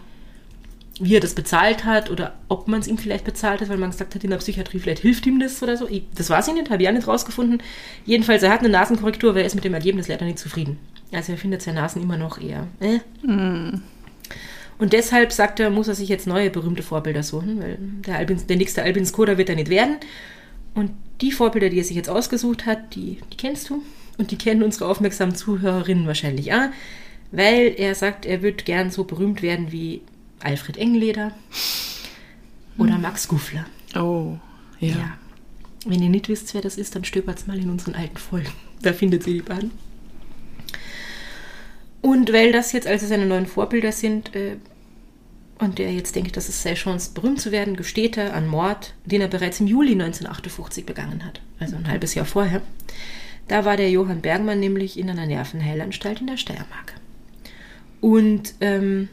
wie 0.99 1.15
er 1.15 1.19
das 1.19 1.35
bezahlt 1.35 1.85
hat 1.85 2.09
oder 2.09 2.33
ob 2.47 2.67
man 2.67 2.79
es 2.79 2.87
ihm 2.87 2.97
vielleicht 2.97 3.25
bezahlt 3.25 3.61
hat, 3.61 3.69
weil 3.69 3.77
man 3.77 3.91
gesagt 3.91 4.15
hat, 4.15 4.23
in 4.23 4.31
der 4.31 4.37
Psychiatrie 4.37 4.79
vielleicht 4.79 5.01
hilft 5.01 5.25
ihm 5.27 5.39
das 5.39 5.61
oder 5.61 5.77
so. 5.77 5.87
Ich, 5.87 6.03
das 6.15 6.29
weiß 6.29 6.47
ich 6.47 6.53
nicht, 6.55 6.69
habe 6.69 6.81
ich 6.81 6.89
auch 6.89 6.93
nicht 6.93 7.07
rausgefunden. 7.07 7.61
Jedenfalls, 8.05 8.43
er 8.43 8.51
hat 8.51 8.61
eine 8.61 8.69
Nasenkorrektur, 8.69 9.31
aber 9.31 9.41
er 9.41 9.45
ist 9.45 9.55
mit 9.55 9.63
dem 9.63 9.73
Ergebnis 9.73 10.07
leider 10.07 10.25
nicht 10.25 10.39
zufrieden. 10.39 10.79
Also 11.11 11.33
er 11.33 11.37
findet 11.37 11.61
seine 11.61 11.81
Nasen 11.81 12.01
immer 12.01 12.17
noch 12.17 12.41
eher. 12.41 12.67
Äh. 12.79 12.99
Und 14.79 14.93
deshalb 14.93 15.31
sagt 15.31 15.59
er, 15.59 15.69
muss 15.69 15.87
er 15.87 15.95
sich 15.95 16.09
jetzt 16.09 16.27
neue 16.27 16.49
berühmte 16.49 16.83
Vorbilder 16.83 17.23
suchen, 17.23 17.59
weil 17.61 17.77
der, 17.79 18.17
Albin, 18.17 18.39
der 18.47 18.57
nächste 18.57 18.83
Albin 18.83 19.05
Skoda 19.05 19.37
wird 19.37 19.49
er 19.49 19.55
nicht 19.55 19.69
werden. 19.69 19.97
Und 20.73 20.91
die 21.21 21.31
Vorbilder, 21.31 21.69
die 21.69 21.79
er 21.79 21.83
sich 21.83 21.95
jetzt 21.95 22.09
ausgesucht 22.09 22.65
hat, 22.65 22.95
die, 22.95 23.19
die 23.31 23.37
kennst 23.37 23.69
du. 23.69 23.83
Und 24.17 24.31
die 24.31 24.37
kennen 24.37 24.63
unsere 24.63 24.87
aufmerksamen 24.87 25.35
Zuhörerinnen 25.35 26.07
wahrscheinlich 26.07 26.53
auch, 26.53 26.69
weil 27.31 27.73
er 27.77 27.93
sagt, 27.93 28.25
er 28.25 28.41
wird 28.41 28.65
gern 28.65 28.89
so 28.89 29.03
berühmt 29.03 29.41
werden 29.43 29.71
wie 29.71 30.01
Alfred 30.39 30.77
Engleder 30.77 31.31
oder 32.77 32.97
Max 32.97 33.27
Guffler. 33.27 33.65
Oh, 33.95 34.37
ja. 34.79 34.89
Ja. 34.89 35.17
Wenn 35.85 36.01
ihr 36.01 36.09
nicht 36.09 36.27
wisst, 36.29 36.53
wer 36.53 36.61
das 36.61 36.77
ist, 36.77 36.95
dann 36.95 37.03
stöbert's 37.03 37.47
mal 37.47 37.57
in 37.57 37.69
unseren 37.69 37.95
alten 37.95 38.17
Folgen. 38.17 38.51
Da 38.83 38.93
findet 38.93 39.25
ihr 39.25 39.33
die 39.33 39.41
beiden. 39.41 39.71
Und 42.01 42.31
weil 42.31 42.51
das 42.51 42.73
jetzt 42.73 42.85
also 42.85 43.07
seine 43.07 43.25
neuen 43.25 43.47
Vorbilder 43.47 43.91
sind 43.91 44.35
äh, 44.35 44.57
und 45.57 45.79
er 45.79 45.91
jetzt 45.91 46.15
denkt, 46.15 46.37
dass 46.37 46.47
es 46.47 46.61
seine 46.61 46.75
Chance, 46.75 47.11
berühmt 47.15 47.41
zu 47.41 47.51
werden, 47.51 47.75
gesteht 47.75 48.17
er 48.17 48.35
an 48.35 48.45
Mord, 48.45 48.93
den 49.05 49.21
er 49.21 49.29
bereits 49.29 49.59
im 49.59 49.65
Juli 49.65 49.93
1958 49.93 50.85
begangen 50.85 51.25
hat, 51.25 51.41
also 51.59 51.75
ein 51.75 51.87
halbes 51.87 52.13
Jahr 52.13 52.25
vorher. 52.25 52.61
Da 53.47 53.65
war 53.65 53.77
der 53.77 53.89
Johann 53.89 54.21
Bergmann 54.21 54.59
nämlich 54.59 54.99
in 54.99 55.09
einer 55.09 55.25
Nervenheilanstalt 55.25 56.21
in 56.21 56.27
der 56.27 56.37
Steiermark. 56.37 56.93
Und 57.99 58.53
ähm, 58.61 59.09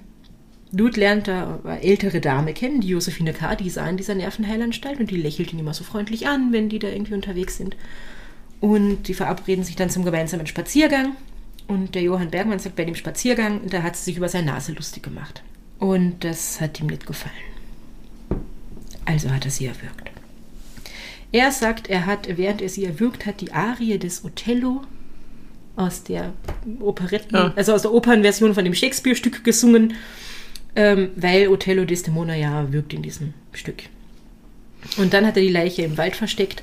dort 0.77 0.97
lernt 0.97 1.29
er 1.29 1.61
eine 1.65 1.83
ältere 1.83 2.21
Dame 2.21 2.53
kennen, 2.53 2.81
die 2.81 2.89
Josephine 2.89 3.33
K., 3.33 3.55
die 3.57 3.71
sah 3.71 3.89
in 3.89 3.97
dieser 3.97 4.15
Nervenheilanstalt 4.15 5.01
und 5.01 5.11
die 5.11 5.17
lächelt 5.17 5.53
ihn 5.53 5.59
immer 5.59 5.75
so 5.75 5.85
freundlich 5.85 6.27
an, 6.29 6.53
wenn 6.53 6.69
die 6.69 6.79
da 6.79 6.89
irgendwie 6.89 7.15
unterwegs 7.15 7.57
sind. 7.57 7.77
Und 8.61 9.05
die 9.09 9.15
verabreden 9.15 9.65
sich 9.65 9.77
dann 9.77 9.91
zum 9.91 10.05
gemeinsamen 10.05 10.47
Spaziergang. 10.47 11.17
Und 11.67 11.95
der 11.95 12.03
Johann 12.03 12.31
Bergmann 12.31 12.59
sagt 12.59 12.77
bei 12.77 12.85
dem 12.85 12.95
Spaziergang, 12.95 13.69
da 13.69 13.83
hat 13.83 13.97
sie 13.97 14.05
sich 14.05 14.17
über 14.17 14.29
seine 14.29 14.47
Nase 14.53 14.73
lustig 14.73 15.03
gemacht. 15.03 15.43
Und 15.79 16.25
das 16.25 16.61
hat 16.61 16.81
ihm 16.81 16.87
nicht 16.87 17.07
gefallen. 17.07 17.35
Also 19.05 19.31
hat 19.31 19.45
er 19.45 19.51
sie 19.51 19.67
erwürgt. 19.67 20.11
Er 21.33 21.51
sagt, 21.53 21.89
er 21.91 22.07
hat, 22.07 22.29
während 22.37 22.63
er 22.63 22.69
sie 22.69 22.85
erwürgt 22.85 23.27
hat, 23.27 23.41
die 23.41 23.53
Arie 23.53 23.99
des 23.99 24.25
Othello 24.25 24.83
aus 25.77 26.05
der 26.05 26.33
Operetten, 26.81 27.37
Ja. 27.37 27.53
also 27.57 27.75
aus 27.75 27.83
der 27.83 27.93
Opernversion 27.93 28.55
von 28.55 28.65
dem 28.65 28.75
Shakespeare-Stück 28.75 29.43
gesungen, 29.43 29.95
ähm, 30.77 31.11
weil 31.17 31.49
Othello 31.49 31.85
Desdemona 31.85 32.35
ja 32.35 32.73
wirkt 32.73 32.93
in 32.93 33.03
diesem 33.03 33.35
Stück. 33.53 33.85
Und 34.97 35.15
dann 35.15 35.27
hat 35.27 35.37
er 35.37 35.43
die 35.43 35.49
Leiche 35.49 35.83
im 35.83 35.97
Wald 35.97 36.17
versteckt 36.17 36.63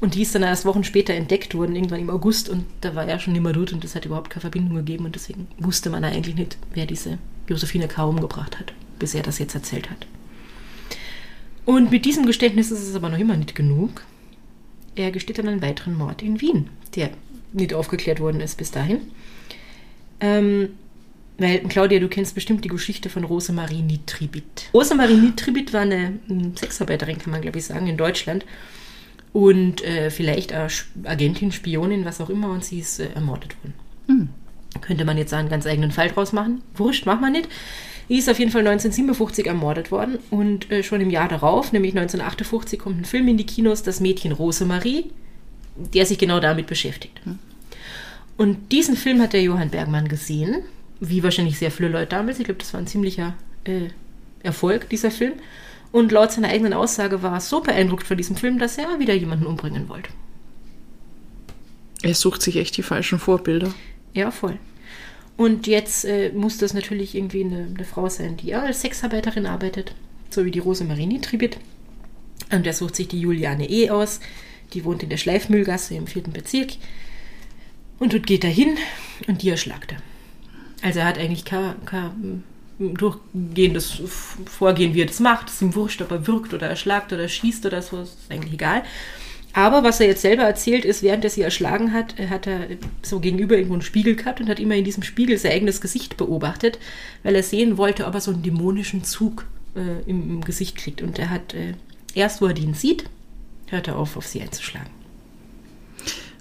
und 0.00 0.14
die 0.14 0.22
ist 0.22 0.34
dann 0.34 0.42
erst 0.42 0.64
Wochen 0.64 0.84
später 0.84 1.14
entdeckt 1.14 1.54
worden, 1.54 1.74
irgendwann 1.74 2.00
im 2.00 2.10
August 2.10 2.48
und 2.48 2.64
da 2.80 2.94
war 2.94 3.06
er 3.06 3.18
schon 3.18 3.40
mehr 3.40 3.52
tot 3.52 3.72
und 3.72 3.82
das 3.82 3.94
hat 3.94 4.06
überhaupt 4.06 4.30
keine 4.30 4.42
Verbindung 4.42 4.76
gegeben 4.76 5.04
und 5.04 5.14
deswegen 5.14 5.48
wusste 5.58 5.90
man 5.90 6.04
eigentlich 6.04 6.36
nicht, 6.36 6.56
wer 6.72 6.86
diese 6.86 7.18
Josephine 7.48 7.88
K. 7.88 8.04
umgebracht 8.04 8.58
hat, 8.58 8.72
bis 8.98 9.14
er 9.14 9.22
das 9.22 9.38
jetzt 9.38 9.54
erzählt 9.54 9.90
hat. 9.90 10.06
Und 11.64 11.90
mit 11.90 12.04
diesem 12.04 12.26
Geständnis 12.26 12.70
ist 12.70 12.88
es 12.88 12.94
aber 12.94 13.10
noch 13.10 13.18
immer 13.18 13.36
nicht 13.36 13.54
genug. 13.54 14.02
Er 14.94 15.10
gesteht 15.10 15.38
dann 15.38 15.48
einen 15.48 15.62
weiteren 15.62 15.94
Mord 15.94 16.22
in 16.22 16.40
Wien, 16.40 16.70
der 16.94 17.10
nicht 17.52 17.74
aufgeklärt 17.74 18.20
worden 18.20 18.40
ist 18.40 18.56
bis 18.56 18.70
dahin. 18.70 19.00
Ähm, 20.20 20.70
weil, 21.38 21.60
Claudia, 21.60 22.00
du 22.00 22.08
kennst 22.08 22.34
bestimmt 22.34 22.64
die 22.64 22.68
Geschichte 22.68 23.08
von 23.10 23.24
Rosemarie 23.24 23.82
Nitribit. 23.82 24.70
Rosemarie 24.74 25.14
Nitribit 25.16 25.72
war 25.72 25.82
eine 25.82 26.18
mm, 26.26 26.56
Sexarbeiterin, 26.56 27.18
kann 27.18 27.30
man 27.30 27.40
glaube 27.40 27.58
ich 27.58 27.64
sagen, 27.64 27.86
in 27.86 27.96
Deutschland. 27.96 28.44
Und 29.32 29.84
äh, 29.84 30.10
vielleicht 30.10 30.52
Sch- 30.52 30.84
Agentin, 31.04 31.52
Spionin, 31.52 32.04
was 32.04 32.20
auch 32.20 32.30
immer, 32.30 32.50
und 32.50 32.64
sie 32.64 32.80
ist 32.80 32.98
äh, 32.98 33.08
ermordet 33.14 33.54
worden. 33.62 34.30
Könnte 34.80 35.04
man 35.04 35.18
jetzt 35.18 35.32
einen 35.34 35.48
ganz 35.48 35.66
eigenen 35.66 35.90
Fall 35.92 36.08
draus 36.08 36.32
machen. 36.32 36.62
Wurscht, 36.74 37.06
macht 37.06 37.20
man 37.20 37.32
nicht. 37.32 37.48
Die 38.08 38.16
ist 38.16 38.28
auf 38.30 38.38
jeden 38.38 38.50
Fall 38.50 38.62
1957 38.62 39.46
ermordet 39.46 39.90
worden 39.90 40.18
und 40.30 40.70
äh, 40.70 40.82
schon 40.82 41.00
im 41.02 41.10
Jahr 41.10 41.28
darauf, 41.28 41.72
nämlich 41.72 41.92
1958, 41.92 42.78
kommt 42.78 42.98
ein 43.00 43.04
Film 43.04 43.28
in 43.28 43.36
die 43.36 43.44
Kinos, 43.44 43.82
Das 43.82 44.00
Mädchen 44.00 44.32
Rosemarie, 44.32 45.10
der 45.76 46.06
sich 46.06 46.16
genau 46.18 46.40
damit 46.40 46.66
beschäftigt. 46.66 47.20
Und 48.38 48.72
diesen 48.72 48.96
Film 48.96 49.20
hat 49.20 49.34
der 49.34 49.42
Johann 49.42 49.68
Bergmann 49.70 50.08
gesehen, 50.08 50.62
wie 51.00 51.22
wahrscheinlich 51.22 51.58
sehr 51.58 51.70
viele 51.70 51.88
Leute 51.88 52.06
damals. 52.06 52.38
Ich 52.38 52.44
glaube, 52.44 52.60
das 52.60 52.72
war 52.72 52.80
ein 52.80 52.86
ziemlicher 52.86 53.34
äh, 53.64 53.88
Erfolg, 54.42 54.88
dieser 54.88 55.10
Film. 55.10 55.34
Und 55.90 56.12
laut 56.12 56.32
seiner 56.32 56.48
eigenen 56.48 56.74
Aussage 56.74 57.22
war 57.22 57.34
er 57.34 57.40
so 57.40 57.60
beeindruckt 57.60 58.06
von 58.06 58.16
diesem 58.16 58.36
Film, 58.36 58.58
dass 58.58 58.78
er 58.78 58.98
wieder 58.98 59.14
jemanden 59.14 59.46
umbringen 59.46 59.88
wollte. 59.88 60.10
Er 62.02 62.14
sucht 62.14 62.42
sich 62.42 62.56
echt 62.56 62.76
die 62.76 62.82
falschen 62.82 63.18
Vorbilder. 63.18 63.72
Ja, 64.12 64.30
voll. 64.30 64.58
Und 65.36 65.66
jetzt 65.66 66.04
äh, 66.04 66.30
muss 66.32 66.58
das 66.58 66.74
natürlich 66.74 67.14
irgendwie 67.14 67.44
eine, 67.44 67.68
eine 67.74 67.84
Frau 67.84 68.08
sein, 68.08 68.36
die 68.36 68.48
ja 68.48 68.62
als 68.62 68.82
Sexarbeiterin 68.82 69.46
arbeitet, 69.46 69.94
so 70.30 70.44
wie 70.44 70.50
die 70.50 70.58
Rosemarie 70.58 71.06
Nitribit. 71.06 71.58
Und 72.50 72.66
er 72.66 72.72
sucht 72.72 72.96
sich 72.96 73.08
die 73.08 73.20
Juliane 73.20 73.68
E. 73.68 73.90
aus. 73.90 74.20
Die 74.72 74.84
wohnt 74.84 75.02
in 75.02 75.08
der 75.08 75.16
Schleifmühlgasse 75.16 75.94
im 75.94 76.06
vierten 76.06 76.32
Bezirk. 76.32 76.72
Und 77.98 78.12
dort 78.12 78.26
geht 78.26 78.44
er 78.44 78.50
hin 78.50 78.76
und 79.26 79.42
die 79.42 79.50
erschlagt 79.50 79.92
er. 79.92 79.98
Also 80.82 81.00
er 81.00 81.06
hat 81.06 81.18
eigentlich 81.18 81.44
kein, 81.44 81.74
kein 81.84 82.44
durchgehendes 82.78 84.00
Vorgehen, 84.46 84.94
wie 84.94 85.02
er 85.02 85.06
das 85.06 85.20
macht. 85.20 85.48
Es 85.48 85.54
ist 85.54 85.62
ihm 85.62 85.74
wurscht, 85.74 86.00
ob 86.02 86.10
er 86.10 86.26
wirkt 86.26 86.54
oder 86.54 86.68
erschlagt 86.68 87.12
oder 87.12 87.28
schießt 87.28 87.66
oder 87.66 87.82
so, 87.82 88.00
ist 88.00 88.16
eigentlich 88.28 88.54
egal. 88.54 88.82
Aber 89.52 89.82
was 89.82 89.98
er 89.98 90.06
jetzt 90.06 90.22
selber 90.22 90.44
erzählt 90.44 90.84
ist, 90.84 91.02
während 91.02 91.24
er 91.24 91.30
sie 91.30 91.42
erschlagen 91.42 91.92
hat, 91.92 92.14
hat 92.30 92.46
er 92.46 92.68
so 93.02 93.18
gegenüber 93.18 93.56
irgendwo 93.56 93.74
einen 93.74 93.82
Spiegel 93.82 94.14
gehabt 94.14 94.40
und 94.40 94.48
hat 94.48 94.60
immer 94.60 94.76
in 94.76 94.84
diesem 94.84 95.02
Spiegel 95.02 95.38
sein 95.38 95.52
eigenes 95.52 95.80
Gesicht 95.80 96.16
beobachtet, 96.16 96.78
weil 97.22 97.34
er 97.34 97.42
sehen 97.42 97.76
wollte, 97.76 98.06
ob 98.06 98.14
er 98.14 98.20
so 98.20 98.30
einen 98.30 98.42
dämonischen 98.42 99.04
Zug 99.04 99.46
äh, 99.74 100.08
im, 100.08 100.30
im, 100.30 100.44
Gesicht 100.44 100.76
kriegt. 100.76 101.02
Und 101.02 101.18
er 101.18 101.30
hat 101.30 101.54
äh, 101.54 101.74
erst, 102.14 102.40
wo 102.40 102.46
er 102.46 102.54
den 102.54 102.74
sieht, 102.74 103.04
hört 103.66 103.88
er 103.88 103.96
auf, 103.96 104.16
auf 104.16 104.26
sie 104.26 104.42
einzuschlagen. 104.42 104.90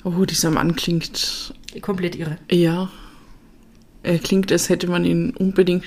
Oh, 0.03 0.25
dieser 0.25 0.51
Mann 0.51 0.75
klingt. 0.75 1.53
Komplett 1.81 2.15
irre. 2.15 2.37
Ja. 2.51 2.91
Er 4.07 4.19
klingt, 4.19 4.53
als 4.53 4.69
hätte 4.69 4.87
man 4.87 5.03
ihn 5.03 5.31
unbedingt 5.31 5.83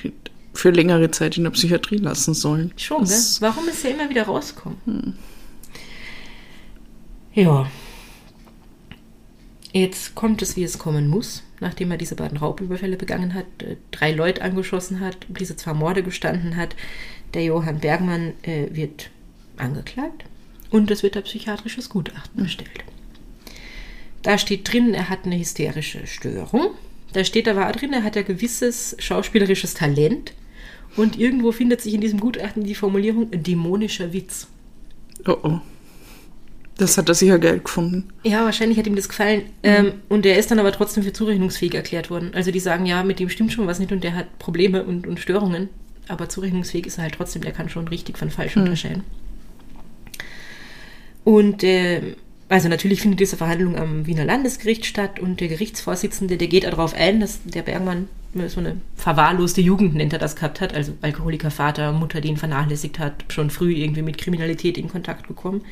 für 0.52 0.70
längere 0.70 1.10
Zeit 1.10 1.38
in 1.38 1.44
der 1.44 1.52
Psychiatrie 1.52 1.96
lassen 1.96 2.34
sollen. 2.34 2.70
Schon, 2.76 3.04
gell? 3.04 3.18
Warum 3.40 3.66
ist 3.66 3.82
er 3.82 3.92
immer 3.92 4.10
wieder 4.10 4.24
rausgekommen? 4.24 4.78
Hm. 4.84 5.14
Ja. 7.32 7.70
Jetzt 9.72 10.14
kommt 10.14 10.42
es, 10.42 10.54
wie 10.56 10.64
es 10.64 10.78
kommen 10.78 11.08
muss, 11.08 11.44
nachdem 11.60 11.92
er 11.92 11.96
diese 11.96 12.14
beiden 12.14 12.36
Raubüberfälle 12.36 12.98
begangen 12.98 13.32
hat, 13.32 13.46
äh, 13.62 13.76
drei 13.90 14.12
Leute 14.12 14.42
angeschossen 14.42 15.00
hat, 15.00 15.16
diese 15.28 15.56
zwei 15.56 15.72
Morde 15.72 16.02
gestanden 16.02 16.56
hat. 16.56 16.76
Der 17.32 17.44
Johann 17.44 17.80
Bergmann 17.80 18.34
äh, 18.42 18.66
wird 18.72 19.08
angeklagt 19.56 20.24
und 20.70 20.90
es 20.90 21.02
wird 21.02 21.16
ein 21.16 21.22
psychiatrisches 21.22 21.88
Gutachten 21.88 22.42
bestellt. 22.42 22.84
Da 24.20 24.36
steht 24.36 24.70
drin, 24.70 24.92
er 24.92 25.08
hat 25.08 25.24
eine 25.24 25.38
hysterische 25.38 26.06
Störung. 26.06 26.72
Da 27.12 27.24
steht 27.24 27.48
aber 27.48 27.68
auch 27.68 27.72
drin, 27.72 27.92
er 27.92 28.04
hat 28.04 28.16
ein 28.16 28.24
gewisses 28.24 28.96
schauspielerisches 28.98 29.74
Talent. 29.74 30.32
Und 30.96 31.18
irgendwo 31.18 31.52
findet 31.52 31.80
sich 31.80 31.94
in 31.94 32.00
diesem 32.00 32.20
Gutachten 32.20 32.64
die 32.64 32.74
Formulierung 32.74 33.30
dämonischer 33.30 34.12
Witz. 34.12 34.48
Oh 35.26 35.36
oh. 35.42 35.60
Das 36.78 36.96
hat 36.96 37.08
er 37.08 37.14
sicher 37.14 37.38
Geld 37.38 37.64
gefunden. 37.64 38.08
Ja, 38.22 38.44
wahrscheinlich 38.44 38.78
hat 38.78 38.86
ihm 38.86 38.96
das 38.96 39.08
gefallen. 39.08 39.42
Mhm. 39.42 39.48
Ähm, 39.62 39.92
und 40.08 40.24
er 40.24 40.38
ist 40.38 40.50
dann 40.50 40.58
aber 40.58 40.72
trotzdem 40.72 41.04
für 41.04 41.12
zurechnungsfähig 41.12 41.74
erklärt 41.74 42.10
worden. 42.10 42.30
Also 42.34 42.50
die 42.50 42.60
sagen, 42.60 42.86
ja, 42.86 43.02
mit 43.02 43.20
dem 43.20 43.28
stimmt 43.28 43.52
schon 43.52 43.66
was 43.66 43.78
nicht 43.78 43.92
und 43.92 44.02
der 44.02 44.14
hat 44.14 44.38
Probleme 44.38 44.82
und, 44.84 45.06
und 45.06 45.20
Störungen. 45.20 45.68
Aber 46.08 46.28
zurechnungsfähig 46.28 46.86
ist 46.86 46.98
er 46.98 47.02
halt 47.02 47.14
trotzdem, 47.14 47.42
der 47.42 47.52
kann 47.52 47.68
schon 47.68 47.86
richtig 47.88 48.16
von 48.16 48.30
falsch 48.30 48.56
mhm. 48.56 48.62
unterscheiden. 48.62 49.04
Und 51.22 51.62
äh, 51.62 52.14
also 52.50 52.68
natürlich 52.68 53.00
findet 53.00 53.20
diese 53.20 53.36
Verhandlung 53.36 53.76
am 53.76 54.06
Wiener 54.06 54.24
Landesgericht 54.24 54.84
statt 54.84 55.20
und 55.20 55.40
der 55.40 55.46
Gerichtsvorsitzende, 55.46 56.36
der 56.36 56.48
geht 56.48 56.64
darauf 56.64 56.94
ein, 56.94 57.20
dass 57.20 57.38
der 57.44 57.62
Bergmann 57.62 58.08
so 58.48 58.58
eine 58.58 58.76
verwahrloste 58.96 59.60
Jugend, 59.60 59.94
nennt 59.94 60.12
er 60.12 60.18
das, 60.18 60.34
gehabt 60.34 60.60
hat, 60.60 60.74
also 60.74 60.92
Alkoholiker 61.00 61.52
Vater, 61.52 61.92
Mutter, 61.92 62.20
die 62.20 62.28
ihn 62.28 62.36
vernachlässigt 62.36 62.98
hat, 62.98 63.24
schon 63.28 63.50
früh 63.50 63.72
irgendwie 63.72 64.02
mit 64.02 64.18
Kriminalität 64.18 64.78
in 64.78 64.88
Kontakt 64.88 65.28
gekommen. 65.28 65.62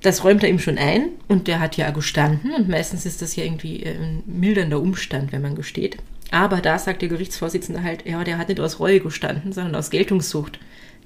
Das 0.00 0.24
räumt 0.24 0.42
er 0.42 0.48
ihm 0.48 0.58
schon 0.58 0.78
ein 0.78 1.10
und 1.28 1.46
der 1.46 1.60
hat 1.60 1.76
ja 1.76 1.90
gestanden 1.90 2.52
und 2.54 2.70
meistens 2.70 3.04
ist 3.04 3.20
das 3.20 3.36
ja 3.36 3.44
irgendwie 3.44 3.84
ein 3.84 4.22
mildernder 4.26 4.80
Umstand, 4.80 5.30
wenn 5.32 5.42
man 5.42 5.56
gesteht. 5.56 5.98
Aber 6.30 6.62
da 6.62 6.78
sagt 6.78 7.02
der 7.02 7.10
Gerichtsvorsitzende 7.10 7.82
halt, 7.82 8.06
ja, 8.06 8.24
der 8.24 8.38
hat 8.38 8.48
nicht 8.48 8.60
aus 8.60 8.80
Reue 8.80 9.00
gestanden, 9.00 9.52
sondern 9.52 9.74
aus 9.74 9.90
Geltungssucht. 9.90 10.58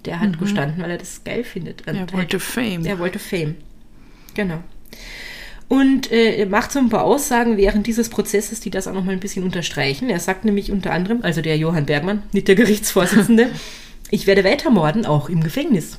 Der 0.04 0.20
hat 0.20 0.30
mhm. 0.30 0.38
gestanden, 0.38 0.80
weil 0.80 0.92
er 0.92 0.98
das 0.98 1.24
geil 1.24 1.42
findet. 1.42 1.88
Und 1.88 1.96
er 1.96 2.12
wollte 2.12 2.38
halt, 2.38 2.42
Fame. 2.42 2.84
Er 2.84 3.00
wollte 3.00 3.18
Fame. 3.18 3.56
Genau. 4.38 4.62
Und 5.66 6.12
äh, 6.12 6.46
macht 6.46 6.70
so 6.70 6.78
ein 6.78 6.90
paar 6.90 7.02
Aussagen 7.02 7.56
während 7.56 7.88
dieses 7.88 8.08
Prozesses, 8.08 8.60
die 8.60 8.70
das 8.70 8.86
auch 8.86 8.92
nochmal 8.92 9.14
ein 9.14 9.20
bisschen 9.20 9.42
unterstreichen. 9.42 10.08
Er 10.08 10.20
sagt 10.20 10.44
nämlich 10.44 10.70
unter 10.70 10.92
anderem, 10.92 11.22
also 11.22 11.42
der 11.42 11.58
Johann 11.58 11.86
Bergmann, 11.86 12.22
nicht 12.30 12.46
der 12.46 12.54
Gerichtsvorsitzende, 12.54 13.50
ich 14.12 14.28
werde 14.28 14.44
weitermorden, 14.44 15.06
auch 15.06 15.28
im 15.28 15.42
Gefängnis. 15.42 15.98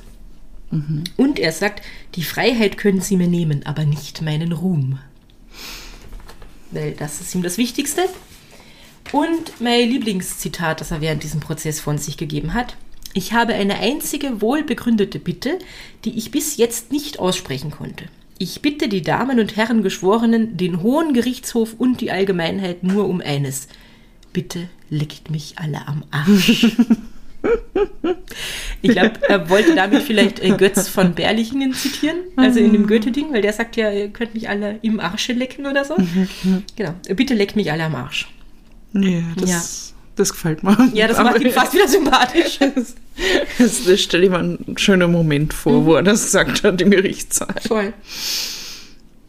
Mhm. 0.70 1.04
Und 1.18 1.38
er 1.38 1.52
sagt, 1.52 1.84
die 2.14 2.24
Freiheit 2.24 2.78
können 2.78 3.02
Sie 3.02 3.18
mir 3.18 3.28
nehmen, 3.28 3.66
aber 3.66 3.84
nicht 3.84 4.22
meinen 4.22 4.52
Ruhm. 4.52 4.98
Weil 6.70 6.92
das 6.92 7.20
ist 7.20 7.34
ihm 7.34 7.42
das 7.42 7.58
Wichtigste. 7.58 8.04
Und 9.12 9.60
mein 9.60 9.86
Lieblingszitat, 9.86 10.80
das 10.80 10.92
er 10.92 11.02
während 11.02 11.24
diesem 11.24 11.40
Prozess 11.40 11.78
von 11.78 11.98
sich 11.98 12.16
gegeben 12.16 12.54
hat. 12.54 12.74
Ich 13.12 13.32
habe 13.32 13.54
eine 13.54 13.78
einzige 13.80 14.40
wohlbegründete 14.40 15.18
Bitte, 15.18 15.58
die 16.04 16.16
ich 16.16 16.30
bis 16.30 16.56
jetzt 16.56 16.92
nicht 16.92 17.18
aussprechen 17.18 17.72
konnte. 17.72 18.06
Ich 18.42 18.62
bitte 18.62 18.88
die 18.88 19.02
Damen 19.02 19.38
und 19.38 19.56
Herren 19.56 19.82
Geschworenen, 19.82 20.56
den 20.56 20.82
Hohen 20.82 21.12
Gerichtshof 21.12 21.74
und 21.76 22.00
die 22.00 22.10
Allgemeinheit 22.10 22.82
nur 22.82 23.06
um 23.06 23.20
eines. 23.20 23.68
Bitte 24.32 24.70
leckt 24.88 25.30
mich 25.30 25.58
alle 25.58 25.86
am 25.86 26.04
Arsch. 26.10 26.64
ich 28.80 28.92
glaube, 28.92 29.20
er 29.28 29.50
wollte 29.50 29.74
damit 29.74 30.04
vielleicht 30.04 30.40
äh, 30.40 30.56
Götz 30.56 30.88
von 30.88 31.14
Berlichingen 31.14 31.74
zitieren, 31.74 32.16
also 32.36 32.60
in 32.60 32.72
dem 32.72 32.86
Goethe-Ding, 32.86 33.30
weil 33.30 33.42
der 33.42 33.52
sagt 33.52 33.76
ja, 33.76 33.92
ihr 33.92 34.08
könnt 34.08 34.32
mich 34.32 34.48
alle 34.48 34.78
im 34.80 35.00
Arsche 35.00 35.34
lecken 35.34 35.66
oder 35.66 35.84
so. 35.84 35.96
genau, 36.76 36.94
bitte 37.14 37.34
leckt 37.34 37.56
mich 37.56 37.70
alle 37.70 37.84
am 37.84 37.94
Arsch. 37.94 38.26
Ja, 38.94 39.20
das, 39.36 39.50
ja. 39.50 39.89
Das 40.16 40.32
gefällt 40.32 40.62
mir. 40.62 40.90
Ja, 40.94 41.08
das 41.08 41.18
macht 41.18 41.40
ihn 41.40 41.50
fast 41.50 41.72
wieder 41.72 41.88
sympathisch. 41.88 42.58
Das, 43.58 43.84
das 43.84 44.00
stelle 44.00 44.24
ich 44.24 44.30
mir 44.30 44.38
einen 44.38 44.76
schönen 44.76 45.10
Moment 45.10 45.54
vor, 45.54 45.80
mhm. 45.80 45.86
wo 45.86 45.94
er 45.94 46.02
das 46.02 46.24
gesagt 46.24 46.62
hat 46.62 46.80
im 46.80 46.90
Gerichtssaal. 46.90 47.54
Voll. 47.66 47.92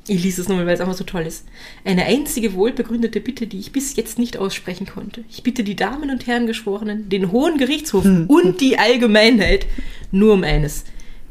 Ich 0.08 0.24
lese 0.24 0.42
es 0.42 0.50
nochmal, 0.50 0.66
weil 0.66 0.74
es 0.74 0.82
einfach 0.82 0.96
so 0.96 1.04
toll 1.04 1.22
ist. 1.22 1.46
Eine 1.86 2.06
einzige 2.06 2.54
wohlbegründete 2.54 3.22
Bitte, 3.22 3.48
die 3.48 3.60
ich 3.60 3.72
bis 3.72 3.96
jetzt 3.96 4.20
nicht 4.20 4.38
aussprechen 4.38 4.88
konnte. 4.88 5.24
Ich 5.30 5.44
bitte 5.44 5.64
die 5.64 5.76
Damen 5.76 6.10
und 6.10 6.28
Herren 6.28 6.48
Geschworenen, 6.48 7.08
den 7.08 7.32
Hohen 7.32 7.58
Gerichtshof 7.58 8.04
hm. 8.04 8.26
und 8.28 8.60
die 8.62 8.78
Allgemeinheit 8.78 9.68
nur 10.12 10.34
um 10.34 10.44
eines. 10.44 10.86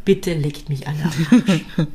Bitte 0.04 0.34
leckt 0.34 0.68
mich 0.68 0.86
alle 0.86 1.02
am 1.02 1.42
Arsch. 1.48 1.60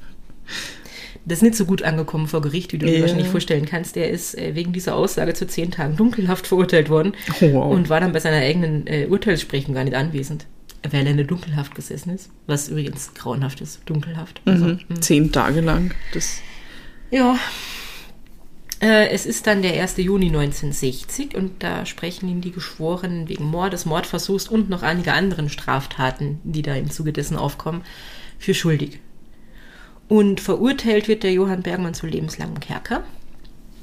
Das 1.26 1.40
ist 1.40 1.42
nicht 1.42 1.56
so 1.56 1.66
gut 1.66 1.82
angekommen 1.82 2.28
vor 2.28 2.42
Gericht, 2.42 2.72
wie 2.72 2.78
du 2.78 2.86
dir 2.86 3.02
wahrscheinlich 3.02 3.30
vorstellen 3.30 3.66
kannst. 3.66 3.96
Der 3.96 4.12
ist 4.12 4.38
äh, 4.38 4.54
wegen 4.54 4.74
dieser 4.74 4.96
Aussage 4.96 5.34
zu 5.34 5.48
zehn 5.48 5.72
Tagen 5.72 5.96
Dunkelhaft 5.96 6.48
verurteilt 6.48 6.90
worden 6.90 7.14
oh, 7.42 7.54
wow. 7.54 7.74
und 7.74 7.90
war 7.90 8.00
dann 8.00 8.12
bei 8.12 8.20
seiner 8.20 8.38
eigenen 8.38 8.86
äh, 8.88 9.08
Urteilssprechung 9.08 9.74
gar 9.74 9.84
nicht 9.84 9.96
anwesend 9.96 10.46
weil 10.92 11.06
er 11.06 11.12
in 11.12 11.18
der 11.18 11.26
Dunkelhaft 11.26 11.74
gesessen 11.74 12.12
ist. 12.12 12.30
Was 12.46 12.70
übrigens 12.70 13.16
grauenhaft 13.16 13.62
ist, 13.62 13.82
Dunkelhaft. 13.88 14.42
Also, 14.46 14.66
mhm. 14.66 14.80
mhm. 14.88 15.02
Zehn 15.02 15.32
Tage 15.32 15.62
lang. 15.62 15.96
Das 16.14 16.38
ja. 17.12 17.38
Äh, 18.82 19.10
es 19.10 19.26
ist 19.26 19.48
dann 19.48 19.62
der 19.62 19.82
1. 19.82 19.98
Juni 19.98 20.28
1960 20.28 21.36
und 21.36 21.64
da 21.64 21.86
sprechen 21.86 22.28
ihn 22.28 22.42
die 22.42 22.52
Geschworenen 22.52 23.30
wegen 23.30 23.46
Mordes, 23.46 23.86
Mordversuchs 23.86 24.48
und 24.48 24.70
noch 24.70 24.84
einiger 24.84 25.14
anderen 25.14 25.50
Straftaten, 25.50 26.40
die 26.44 26.62
da 26.62 26.76
im 26.76 26.92
Zuge 26.92 27.14
dessen 27.14 27.38
aufkommen, 27.38 27.84
für 28.38 28.54
schuldig. 28.54 29.00
Und 30.08 30.40
verurteilt 30.40 31.08
wird 31.08 31.24
der 31.24 31.34
Johann 31.34 31.64
Bergmann 31.64 31.94
zu 31.94 32.06
lebenslangem 32.06 32.60
Kerker, 32.60 33.04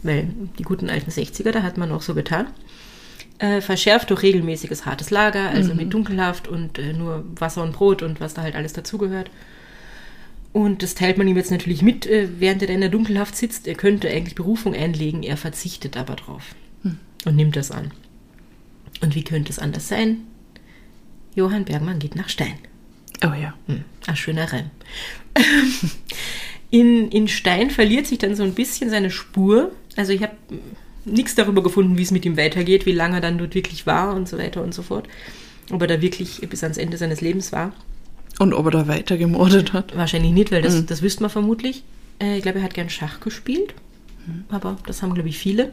weil 0.03 0.29
die 0.59 0.63
guten 0.63 0.89
alten 0.89 1.11
60er, 1.11 1.51
da 1.51 1.63
hat 1.63 1.77
man 1.77 1.91
auch 1.91 2.03
so 2.03 2.15
getan. 2.15 2.47
Äh, 3.39 3.61
verschärft 3.61 4.11
durch 4.11 4.23
regelmäßiges 4.23 4.87
hartes 4.87 5.11
Lager, 5.11 5.49
also 5.49 5.73
mhm. 5.73 5.79
mit 5.79 5.95
Dunkelhaft 5.95 6.47
und 6.47 6.79
äh, 6.79 6.93
nur 6.93 7.25
Wasser 7.39 7.63
und 7.63 7.73
Brot 7.73 8.03
und 8.03 8.21
was 8.21 8.35
da 8.35 8.43
halt 8.43 8.55
alles 8.55 8.73
dazugehört. 8.73 9.31
Und 10.53 10.83
das 10.83 10.95
teilt 10.95 11.19
man 11.19 11.27
ihm 11.27 11.37
jetzt 11.37 11.51
natürlich 11.51 11.83
mit, 11.83 12.07
äh, 12.07 12.29
während 12.39 12.63
er 12.63 12.69
da 12.69 12.75
in 12.75 12.83
der 12.83 12.91
Dunkelhaft 12.91 13.35
sitzt. 13.35 13.67
Er 13.67 13.75
könnte 13.75 14.09
eigentlich 14.09 14.37
Berufung 14.37 14.75
einlegen, 14.75 15.23
er 15.23 15.37
verzichtet 15.37 15.97
aber 15.97 16.15
drauf 16.15 16.55
hm. 16.83 16.99
und 17.25 17.35
nimmt 17.35 17.57
das 17.57 17.73
an. 17.73 17.91
Und 19.01 19.17
wie 19.17 19.25
könnte 19.25 19.51
es 19.51 19.59
anders 19.59 19.89
sein? 19.89 20.19
Johann 21.35 21.65
Bergmann 21.65 21.99
geht 21.99 22.15
nach 22.15 22.29
Stein. 22.29 22.59
Oh 23.25 23.33
ja. 23.33 23.55
Hm, 23.67 23.85
ein 24.07 24.17
schöner 24.17 24.53
Reim. 24.53 24.71
in, 26.71 27.11
in 27.11 27.29
Stein 27.29 27.71
verliert 27.71 28.07
sich 28.07 28.19
dann 28.19 28.35
so 28.35 28.43
ein 28.43 28.55
bisschen 28.55 28.91
seine 28.91 29.11
Spur. 29.11 29.73
Also 29.97 30.13
ich 30.13 30.23
habe 30.23 30.35
nichts 31.05 31.35
darüber 31.35 31.63
gefunden, 31.63 31.99
wie 31.99 32.03
es 32.03 32.11
mit 32.11 32.25
ihm 32.25 32.37
weitergeht, 32.37 32.87
wie 32.87 32.93
lange 32.93 33.17
er 33.17 33.21
dann 33.21 33.39
dort 33.39 33.55
wirklich 33.55 33.87
war 33.87 34.15
und 34.15 34.29
so 34.29 34.39
weiter 34.39 34.63
und 34.63 34.75
so 34.75 34.83
fort. 34.83 35.09
Ob 35.71 35.81
er 35.81 35.89
da 35.89 36.03
wirklich 36.03 36.41
bis 36.49 36.63
ans 36.63 36.79
Ende 36.79 36.97
seines 36.97 37.21
Lebens 37.21 37.53
war. 37.53 37.73
Und 38.39 38.55
ob 38.55 38.67
er 38.67 38.71
da 38.73 38.89
weiter 38.89 39.17
gemordet 39.17 39.73
hat. 39.73 39.97
Wahrscheinlich 39.97 40.33
nicht, 40.33 40.51
weil 40.51 40.63
das, 40.63 40.85
das 40.87 41.03
wüsste 41.03 41.23
man 41.23 41.31
vermutlich. 41.31 41.85
Äh, 42.21 42.37
ich 42.37 42.43
glaube, 42.43 42.59
er 42.59 42.65
hat 42.65 42.75
gern 42.75 42.91
Schach 42.91 43.21
gespielt. 43.21 43.75
Aber 44.49 44.77
das 44.87 45.03
haben, 45.03 45.15
glaube 45.15 45.29
ich, 45.29 45.39
viele. 45.39 45.73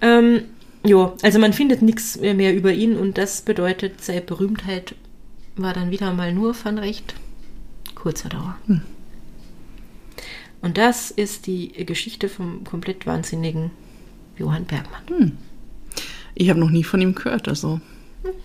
Ähm, 0.00 0.42
ja, 0.84 1.14
also 1.22 1.38
man 1.38 1.52
findet 1.52 1.82
nichts 1.82 2.18
mehr 2.18 2.54
über 2.54 2.72
ihn 2.72 2.96
und 2.96 3.18
das 3.18 3.42
bedeutet, 3.42 4.02
seine 4.02 4.20
Berühmtheit 4.20 4.94
war 5.56 5.72
dann 5.72 5.90
wieder 5.90 6.12
mal 6.12 6.32
nur 6.32 6.54
von 6.54 6.78
recht 6.78 7.14
kurzer 8.02 8.28
Dauer. 8.28 8.56
Und 10.60 10.78
das 10.78 11.10
ist 11.10 11.46
die 11.46 11.68
Geschichte 11.86 12.28
vom 12.28 12.64
komplett 12.64 13.06
wahnsinnigen 13.06 13.70
Johann 14.38 14.64
Bergmann. 14.64 15.38
Ich 16.34 16.50
habe 16.50 16.60
noch 16.60 16.70
nie 16.70 16.84
von 16.84 17.00
ihm 17.00 17.14
gehört, 17.14 17.48
also. 17.48 17.80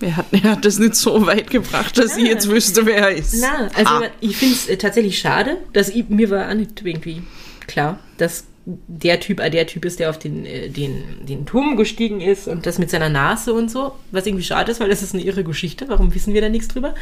Er 0.02 0.18
hat, 0.18 0.26
er 0.32 0.44
hat 0.44 0.66
das 0.66 0.80
nicht 0.80 0.96
so 0.96 1.26
weit 1.28 1.50
gebracht, 1.52 1.98
dass 1.98 2.18
ich 2.18 2.24
Ja. 2.26 2.32
jetzt 2.32 2.50
wüsste, 2.50 2.86
wer 2.88 2.98
er 2.98 3.12
ist. 3.12 3.36
Na, 3.40 3.68
also 3.76 4.06
Ah. 4.06 4.10
ich 4.22 4.36
finde 4.38 4.56
es 4.56 4.68
äh, 4.68 4.78
tatsächlich 4.78 5.20
schade, 5.20 5.58
dass 5.74 5.90
ich, 5.90 6.10
mir 6.10 6.30
war 6.32 6.50
auch 6.50 6.56
nicht 6.56 6.84
irgendwie 6.84 7.22
klar, 7.68 8.00
dass 8.18 8.46
der 8.66 9.20
Typ 9.20 9.38
der 9.38 9.68
Typ 9.68 9.86
ist, 9.86 10.00
der 10.00 10.10
auf 10.10 10.18
den, 10.20 10.46
äh, 10.48 10.70
den, 10.70 11.04
den 11.28 11.46
Turm 11.46 11.78
gestiegen 11.78 12.22
ist 12.22 12.48
und 12.48 12.66
das 12.66 12.80
mit 12.80 12.90
seiner 12.90 13.10
Nase 13.10 13.54
und 13.54 13.70
so, 13.70 13.94
was 14.12 14.26
irgendwie 14.26 14.44
schade 14.44 14.72
ist, 14.72 14.80
weil 14.80 14.90
das 14.90 15.04
ist 15.04 15.14
eine 15.14 15.24
irre 15.24 15.44
Geschichte, 15.44 15.86
warum 15.90 16.14
wissen 16.16 16.34
wir 16.34 16.42
da 16.42 16.50
nichts 16.50 16.68
drüber? 16.68 16.96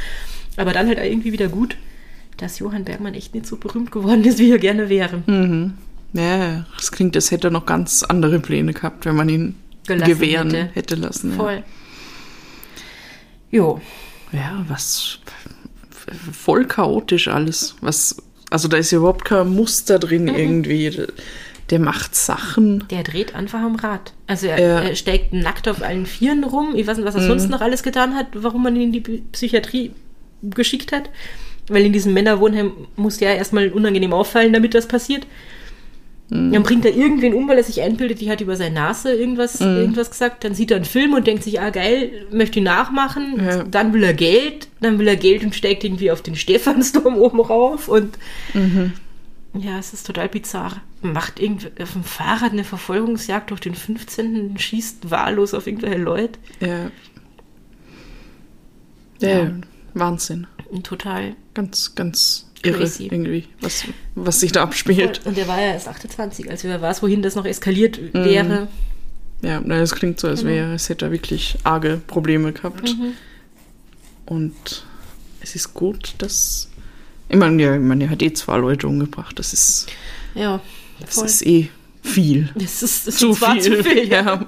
Aber 0.58 0.74
dann 0.74 0.88
halt 0.88 1.00
irgendwie 1.00 1.32
wieder 1.32 1.48
gut, 1.48 1.78
dass 2.38 2.60
Johann 2.60 2.84
Bergmann 2.86 3.14
echt 3.14 3.34
nicht 3.34 3.46
so 3.46 3.56
berühmt 3.58 3.92
geworden 3.92 4.24
ist, 4.24 4.40
wie 4.40 4.52
er 4.52 4.58
gerne 4.60 4.90
wäre. 4.90 5.22
Ja, 6.14 6.66
das 6.78 6.92
klingt, 6.92 7.16
als 7.16 7.32
hätte 7.32 7.48
er 7.48 7.52
noch 7.52 7.66
ganz 7.66 8.04
andere 8.04 8.40
Pläne 8.40 8.74
gehabt, 8.74 9.06
wenn 9.06 9.16
man 9.16 9.28
ihn 9.30 9.56
Gelassen 9.88 10.14
gewähren 10.14 10.52
hätte. 10.52 10.70
hätte, 10.74 10.96
lassen. 10.96 11.32
Ja. 11.32 11.36
Voll. 11.38 11.64
Jo, 13.52 13.82
Ja, 14.32 14.66
was 14.68 15.20
voll 16.32 16.66
chaotisch 16.66 17.28
alles. 17.28 17.76
Was, 17.82 18.18
also 18.50 18.68
da 18.68 18.78
ist 18.78 18.92
ja 18.92 18.98
überhaupt 18.98 19.24
kein 19.26 19.50
Muster 19.50 19.98
drin 20.00 20.24
Mhm. 20.24 20.36
irgendwie. 20.36 21.08
Der, 21.72 21.80
macht 21.80 22.14
Sachen. 22.16 22.84
der 22.92 23.02
dreht 23.04 23.34
einfach 23.34 23.60
am 23.62 23.76
Rad. 23.76 24.14
Also 24.28 24.46
er, 24.48 24.60
Ja. 24.60 24.80
er 24.82 24.96
steigt 24.96 25.34
nackt 25.34 25.68
auf 25.68 25.82
allen 25.82 26.06
Vieren 26.06 26.44
rum. 26.44 26.76
Ich 26.76 26.86
weiß 26.86 26.98
nicht, 26.98 27.08
was 27.08 27.16
er 27.16 27.26
sonst 27.26 27.50
noch 27.50 27.62
alles 27.62 27.82
getan 27.82 28.14
hat, 28.14 28.28
warum 28.34 28.62
man 28.64 28.76
ihn 28.76 28.82
in 28.84 28.92
die 28.92 29.00
Psychiatrie 29.32 29.92
geschickt 30.44 30.92
hat. 30.92 31.10
Weil 31.68 31.86
in 31.86 31.94
diesem 31.94 32.14
Männerwohnheim 32.14 32.72
muss 32.96 33.20
ja 33.20 33.32
erstmal 33.34 33.70
unangenehm 33.70 34.14
auffallen, 34.14 34.54
damit 34.54 34.74
das 34.74 34.88
passiert. 34.88 35.26
Dann 36.28 36.64
bringt 36.64 36.84
er 36.86 36.96
irgendwen 36.96 37.36
um, 37.36 37.48
weil 37.48 37.58
er 37.58 37.64
sich 37.64 37.84
einbildet, 37.84 38.20
die 38.20 38.32
hat 38.32 38.42
über 38.42 38.56
seine 38.56 38.74
Nase 38.74 39.14
irgendwas, 39.14 39.62
irgendwas 39.62 40.10
gesagt. 40.10 40.44
Dann 40.44 40.56
sieht 40.56 40.72
er 40.72 40.78
einen 40.78 40.86
Film 40.86 41.14
und 41.14 41.28
denkt 41.28 41.44
sich, 41.44 41.62
ah 41.62 41.70
geil, 41.70 42.26
möchte 42.32 42.58
ihn 42.58 42.64
nachmachen. 42.66 43.40
Ja. 43.46 43.64
Dann 43.64 43.94
will 43.94 44.04
er 44.04 44.16
Geld, 44.16 44.68
dann 44.82 44.98
will 44.98 45.08
er 45.08 45.18
Geld 45.18 45.44
und 45.44 45.54
steigt 45.54 45.84
irgendwie 45.84 46.10
auf 46.10 46.24
den 46.24 46.36
Stephansdom 46.36 47.16
oben 47.18 47.40
rauf. 47.40 47.88
Und 47.88 48.18
ja, 48.56 49.78
es 49.78 49.94
ist 49.94 50.08
total 50.08 50.28
bizarr. 50.28 50.82
Macht 51.04 51.40
irgendwie 51.40 51.68
auf 51.80 51.94
dem 51.94 52.04
Fahrrad 52.04 52.54
eine 52.54 52.64
Verfolgungsjagd 52.64 53.52
durch 53.52 53.62
den 53.62 53.76
15. 53.76 54.50
und 54.50 54.60
schießt 54.60 55.12
wahllos 55.12 55.54
auf 55.54 55.68
irgendwelche 55.68 56.00
Leute. 56.00 56.40
Ja. 56.60 56.90
Ja, 59.20 59.30
Ja. 59.30 59.52
Wahnsinn. 59.94 60.48
Total. 60.84 61.36
Ganz, 61.54 61.96
ganz 61.96 62.48
irre 62.64 62.80
Crazy. 62.80 63.06
irgendwie, 63.06 63.46
was, 63.62 63.84
was 64.16 64.40
sich 64.40 64.52
da 64.52 64.64
abspielt. 64.64 65.22
Und 65.26 65.38
er 65.38 65.48
war 65.48 65.60
ja 65.62 65.74
erst 65.74 65.88
28, 65.88 66.50
also 66.50 66.68
wer 66.68 66.82
weiß, 66.82 67.02
wohin 67.04 67.22
das 67.22 67.36
noch 67.36 67.46
eskaliert 67.46 68.00
wäre. 68.14 68.68
Ja, 69.42 69.62
na, 69.64 69.80
das 69.80 69.94
klingt 69.94 70.20
so, 70.20 70.28
als 70.28 70.40
Genau. 70.42 70.52
wäre, 70.54 70.74
es 70.74 70.90
hätte 70.90 71.06
er 71.06 71.12
wirklich 71.12 71.58
arge 71.64 72.02
Probleme 72.08 72.52
gehabt. 72.54 72.90
Mhm. 72.98 73.14
Und 74.26 74.86
es 75.42 75.56
ist 75.56 75.74
gut, 75.74 76.16
dass. 76.18 76.70
Ich 77.30 77.38
meine, 77.38 77.62
ja, 77.62 77.76
ich 77.76 77.82
meine, 77.82 78.06
er 78.06 78.10
hat 78.12 78.22
eh 78.22 78.34
zwei 78.34 78.58
Leute 78.58 78.88
umgebracht. 78.88 79.38
Das 79.40 79.54
ist, 79.54 79.88
Ja, 80.34 80.62
das 81.00 81.16
voll. 81.16 81.26
ist 81.26 81.46
eh 81.46 81.70
viel. 82.02 82.50
Das 82.56 82.82
ist, 82.84 83.08
das 83.08 83.16
Zu 83.18 83.34
viel. 83.36 83.62
zu 83.62 83.84
viel. 83.84 84.08
Ja. 84.08 84.22
Ja. 84.26 84.46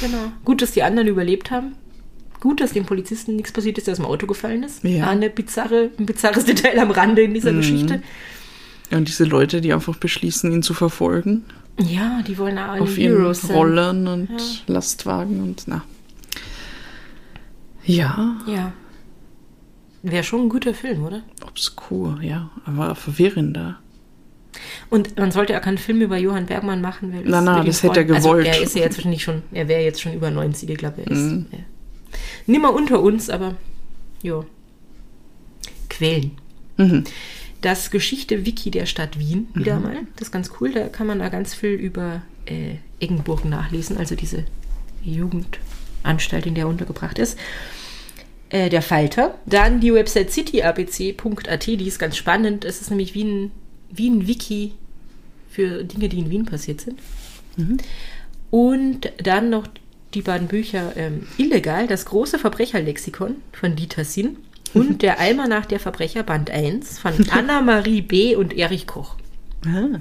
Genau. 0.00 0.32
Gut, 0.44 0.62
dass 0.62 0.72
die 0.72 0.82
anderen 0.82 1.08
überlebt 1.08 1.50
haben. 1.50 1.74
Gut, 2.42 2.60
dass 2.60 2.72
dem 2.72 2.84
Polizisten 2.86 3.36
nichts 3.36 3.52
passiert 3.52 3.78
ist, 3.78 3.86
der 3.86 3.92
aus 3.92 3.98
dem 3.98 4.04
Auto 4.06 4.26
gefallen 4.26 4.64
ist. 4.64 4.82
Ja. 4.82 5.04
Mhm. 5.04 5.08
Eine 5.10 5.30
bizarre, 5.30 5.90
ein 5.96 6.06
bizarres 6.06 6.44
Detail 6.50 6.76
am 6.80 6.90
Rande 6.90 7.22
in 7.22 7.34
dieser 7.34 7.52
Geschichte. 7.52 8.02
Ja, 8.90 8.98
und 8.98 9.06
diese 9.06 9.22
Leute, 9.24 9.60
die 9.60 9.72
einfach 9.72 9.96
beschließen, 9.96 10.50
ihn 10.50 10.64
zu 10.64 10.74
verfolgen. 10.74 11.44
Ja, 11.80 12.20
die 12.26 12.36
wollen 12.38 12.58
auch 12.58 12.68
alle 12.70 12.82
auf 12.82 12.98
ihren 12.98 13.16
Heroes. 13.18 13.48
Rollern 13.48 14.08
und 14.08 14.28
Ja. 14.28 14.36
Lastwagen 14.74 15.40
und 15.40 15.62
na. 15.66 15.84
Ja, 17.84 18.36
Ja. 18.46 18.72
Wäre 20.04 20.24
schon 20.24 20.42
ein 20.42 20.48
guter 20.48 20.74
Film, 20.74 21.04
oder? 21.04 21.22
obskur, 21.46 22.18
ja, 22.22 22.50
aber 22.64 22.96
verwirrender. 22.96 23.78
Und 24.90 25.16
man 25.16 25.30
sollte 25.30 25.56
auch 25.56 25.62
keinen 25.62 25.78
Film 25.78 26.00
über 26.00 26.16
Johann 26.18 26.46
Bergmann 26.46 26.80
machen, 26.80 27.12
weil 27.12 27.22
Na, 27.24 27.40
na, 27.40 27.52
würde 27.52 27.60
ihn 27.60 27.66
das 27.68 27.82
hätte 27.84 28.00
er 28.00 28.06
freuen. 28.06 28.20
gewollt. 28.22 28.46
Also 28.48 28.58
er 28.60 28.64
ist 28.66 28.74
ja 28.74 28.82
jetzt 28.82 28.96
wahrscheinlich 28.96 29.22
schon, 29.22 29.42
er 29.52 29.68
wäre 29.68 29.82
jetzt 29.82 30.00
schon 30.00 30.12
über 30.12 30.30
90, 30.32 30.68
ich 30.70 30.76
glaube, 30.76 31.02
er 31.02 31.10
ist 31.12 31.30
ja. 31.52 31.58
Nimmer 32.46 32.74
unter 32.74 33.00
uns, 33.00 33.30
aber 33.30 33.56
ja. 34.22 34.44
Quellen. 35.88 36.32
Mhm. 36.76 37.04
Das 37.60 37.90
Geschichte-Wiki 37.90 38.70
der 38.70 38.86
Stadt 38.86 39.18
Wien, 39.18 39.48
wieder 39.54 39.78
mal. 39.78 39.98
Das 40.16 40.28
ist 40.28 40.32
ganz 40.32 40.50
cool, 40.60 40.72
da 40.72 40.88
kann 40.88 41.06
man 41.06 41.20
da 41.20 41.28
ganz 41.28 41.54
viel 41.54 41.70
über 41.70 42.22
äh, 42.46 42.76
Eggenburg 42.98 43.44
nachlesen, 43.44 43.98
also 43.98 44.16
diese 44.16 44.44
Jugendanstalt, 45.04 46.46
in 46.46 46.54
der 46.54 46.64
er 46.64 46.68
untergebracht 46.68 47.18
ist. 47.18 47.38
Äh, 48.48 48.68
der 48.68 48.82
Falter. 48.82 49.38
Dann 49.46 49.80
die 49.80 49.94
Website 49.94 50.30
cityabc.at, 50.30 51.66
die 51.66 51.86
ist 51.86 51.98
ganz 51.98 52.16
spannend. 52.16 52.64
Es 52.64 52.80
ist 52.80 52.90
nämlich 52.90 53.14
wie 53.14 53.24
ein, 53.24 53.50
wie 53.90 54.10
ein 54.10 54.26
Wiki 54.26 54.72
für 55.48 55.84
Dinge, 55.84 56.08
die 56.08 56.18
in 56.18 56.30
Wien 56.30 56.46
passiert 56.46 56.80
sind. 56.80 56.98
Und 58.50 59.12
dann 59.22 59.50
noch 59.50 59.66
die 60.14 60.22
beiden 60.22 60.48
Bücher 60.48 60.92
ähm, 60.96 61.26
Illegal, 61.38 61.86
das 61.86 62.04
große 62.06 62.38
Verbrecherlexikon 62.38 63.36
von 63.52 63.76
Dieter 63.76 64.04
Sinn 64.04 64.36
und 64.74 65.02
der 65.02 65.20
Almanach 65.20 65.66
der 65.66 65.80
Verbrecher 65.80 66.22
Band 66.22 66.50
1 66.50 66.98
von 66.98 67.12
Anna-Marie 67.30 68.02
B. 68.02 68.36
und 68.36 68.54
Erich 68.56 68.86
Koch. 68.86 69.16
Ah, 69.66 70.00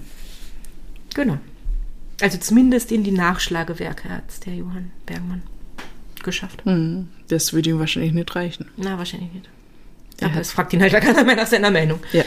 Genau. 1.14 1.38
Also 2.22 2.38
zumindest 2.38 2.92
in 2.92 3.04
die 3.04 3.12
Nachschlagewerke 3.12 4.08
hat 4.10 4.24
es 4.30 4.40
der 4.40 4.54
Johann 4.54 4.92
Bergmann 5.06 5.42
geschafft. 6.24 6.64
hm, 6.66 7.08
das 7.30 7.52
würde 7.52 7.72
ihm 7.72 7.80
wahrscheinlich 7.80 8.14
nicht 8.14 8.36
reichen. 8.36 8.68
Na, 8.78 8.98
wahrscheinlich 8.98 9.34
nicht. 9.34 9.50
Er 10.20 10.28
Aber 10.30 10.40
es 10.40 10.52
fragt 10.52 10.72
ihn 10.74 10.82
halt 10.82 10.94
keiner 10.94 11.24
mehr 11.24 11.36
nach 11.36 11.48
seiner 11.48 11.72
Meinung. 11.72 12.00
Ja, 12.14 12.24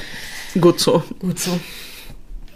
gut 0.60 0.80
so. 0.80 1.04
Gut 1.20 1.38
so. 1.38 1.58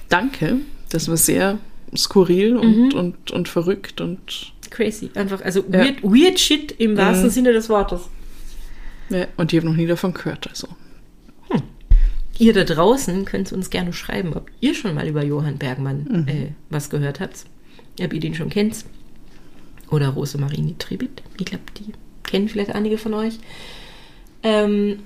Danke, 0.08 0.56
das 0.90 1.06
war 1.08 1.16
sehr 1.16 1.58
skurril 1.96 2.56
und, 2.56 2.92
und, 2.94 3.30
und 3.30 3.48
verrückt 3.48 4.00
und, 4.00 4.52
Crazy. 4.70 5.10
Einfach, 5.14 5.40
also 5.42 5.60
Ja. 5.70 5.80
weird, 5.84 6.02
weird 6.02 6.38
shit 6.40 6.72
im 6.72 6.96
wahrsten 6.96 7.30
Sinne 7.30 7.52
des 7.52 7.68
Wortes. 7.68 8.02
ja, 9.10 9.26
und 9.36 9.52
ich 9.52 9.58
habe 9.58 9.68
noch 9.68 9.76
nie 9.76 9.86
davon 9.86 10.12
gehört. 10.14 10.48
Also. 10.48 10.68
Ihr 12.40 12.52
da 12.52 12.62
draußen 12.62 13.24
könnt 13.24 13.50
uns 13.52 13.68
gerne 13.68 13.92
schreiben, 13.92 14.32
ob 14.34 14.48
ihr 14.60 14.72
schon 14.72 14.94
mal 14.94 15.08
über 15.08 15.24
Johann 15.24 15.58
Bergmann 15.58 16.28
äh, 16.28 16.46
was 16.70 16.88
gehört 16.88 17.18
habt. 17.18 17.46
Ob 18.00 18.12
ihr 18.12 18.20
den 18.20 18.36
schon 18.36 18.48
kennt. 18.48 18.84
Oder 19.90 20.10
Rosemarie 20.10 20.60
Nitribit. 20.60 21.22
Ich 21.40 21.46
glaube, 21.46 21.64
die 21.78 21.92
kennen 22.22 22.48
vielleicht 22.48 22.70
einige 22.76 22.96
von 22.96 23.14
euch. 23.14 23.38
Ähm, 24.44 25.00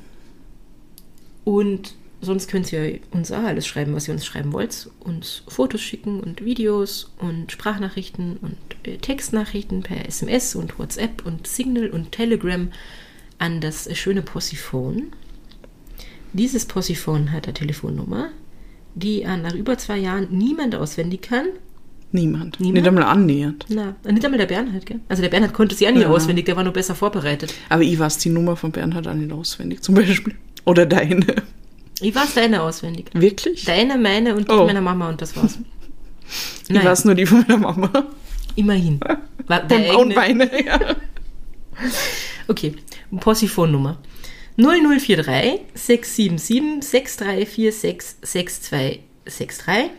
und 1.44 1.94
sonst 2.22 2.48
könnt 2.48 2.72
ihr 2.72 3.00
uns 3.10 3.30
auch 3.30 3.42
alles 3.42 3.66
schreiben, 3.66 3.94
was 3.94 4.08
ihr 4.08 4.14
uns 4.14 4.24
schreiben 4.24 4.52
wollt. 4.54 4.88
Uns 5.00 5.42
Fotos 5.48 5.80
schicken 5.82 6.20
und 6.20 6.42
Videos 6.44 7.12
und 7.18 7.52
Sprachnachrichten 7.52 8.38
und 8.38 8.56
äh, 8.84 8.96
Textnachrichten 8.96 9.82
per 9.82 10.06
SMS 10.08 10.54
und 10.54 10.78
WhatsApp 10.78 11.26
und 11.26 11.46
Signal 11.46 11.90
und 11.90 12.12
Telegram 12.12 12.68
an 13.38 13.60
das 13.60 13.86
äh, 13.86 13.94
schöne 13.94 14.22
Possiphone. 14.22 15.08
Dieses 16.32 16.64
Possiphone 16.64 17.30
hat 17.32 17.44
eine 17.46 17.54
Telefonnummer, 17.54 18.30
die 18.94 19.22
nach 19.24 19.54
über 19.54 19.76
zwei 19.76 19.98
Jahren 19.98 20.28
niemand 20.30 20.74
auswendig 20.74 21.22
kann. 21.22 21.46
Niemand. 22.10 22.60
Niemand? 22.60 22.74
Nicht 22.74 22.86
einmal 22.88 23.04
annähernd. 23.04 23.66
Na, 23.68 23.96
nicht 24.10 24.24
einmal 24.24 24.38
der 24.38 24.46
Bernhard, 24.46 24.84
gell? 24.86 25.00
Also 25.08 25.22
der 25.22 25.30
Bernhard 25.30 25.54
konnte 25.54 25.74
sie 25.74 25.84
ja 25.84 25.90
nie 25.90 26.00
Ja. 26.02 26.08
auswendig, 26.10 26.44
der 26.46 26.56
war 26.56 26.64
nur 26.64 26.72
besser 26.74 26.94
vorbereitet. 26.94 27.52
Aber 27.70 27.82
ich 27.82 27.98
weiß 27.98 28.18
die 28.18 28.28
Nummer 28.30 28.54
von 28.56 28.70
Bernhard 28.70 29.08
auch 29.08 29.14
nicht 29.14 29.32
auswendig, 29.32 29.82
zum 29.82 29.94
Beispiel. 29.94 30.34
Oder 30.64 30.84
deine. 30.86 31.24
Ich 32.02 32.14
weiß 32.14 32.34
deine 32.34 32.62
auswendig. 32.62 33.10
Wirklich? 33.14 33.64
Deine, 33.64 33.96
meine 33.96 34.34
und 34.34 34.48
die 34.48 34.52
Oh. 34.54 34.66
meiner 34.66 34.80
Mama 34.80 35.08
und 35.08 35.20
das 35.22 35.36
war's. 35.36 35.58
Ich 36.68 36.84
weiß 36.84 37.04
nur 37.04 37.14
die 37.14 37.26
von 37.26 37.40
meiner 37.46 37.58
Mama. 37.58 37.90
immerhin. 38.56 39.00
Und, 39.48 39.70
der 39.70 39.98
und 39.98 40.14
meine, 40.14 40.64
ja. 40.64 40.78
Okay, 42.48 42.74
Possiphone-Nummer. 43.20 43.98
0043 44.56 45.60
677 45.74 46.82
6346 46.82 48.16
6263. 48.22 49.90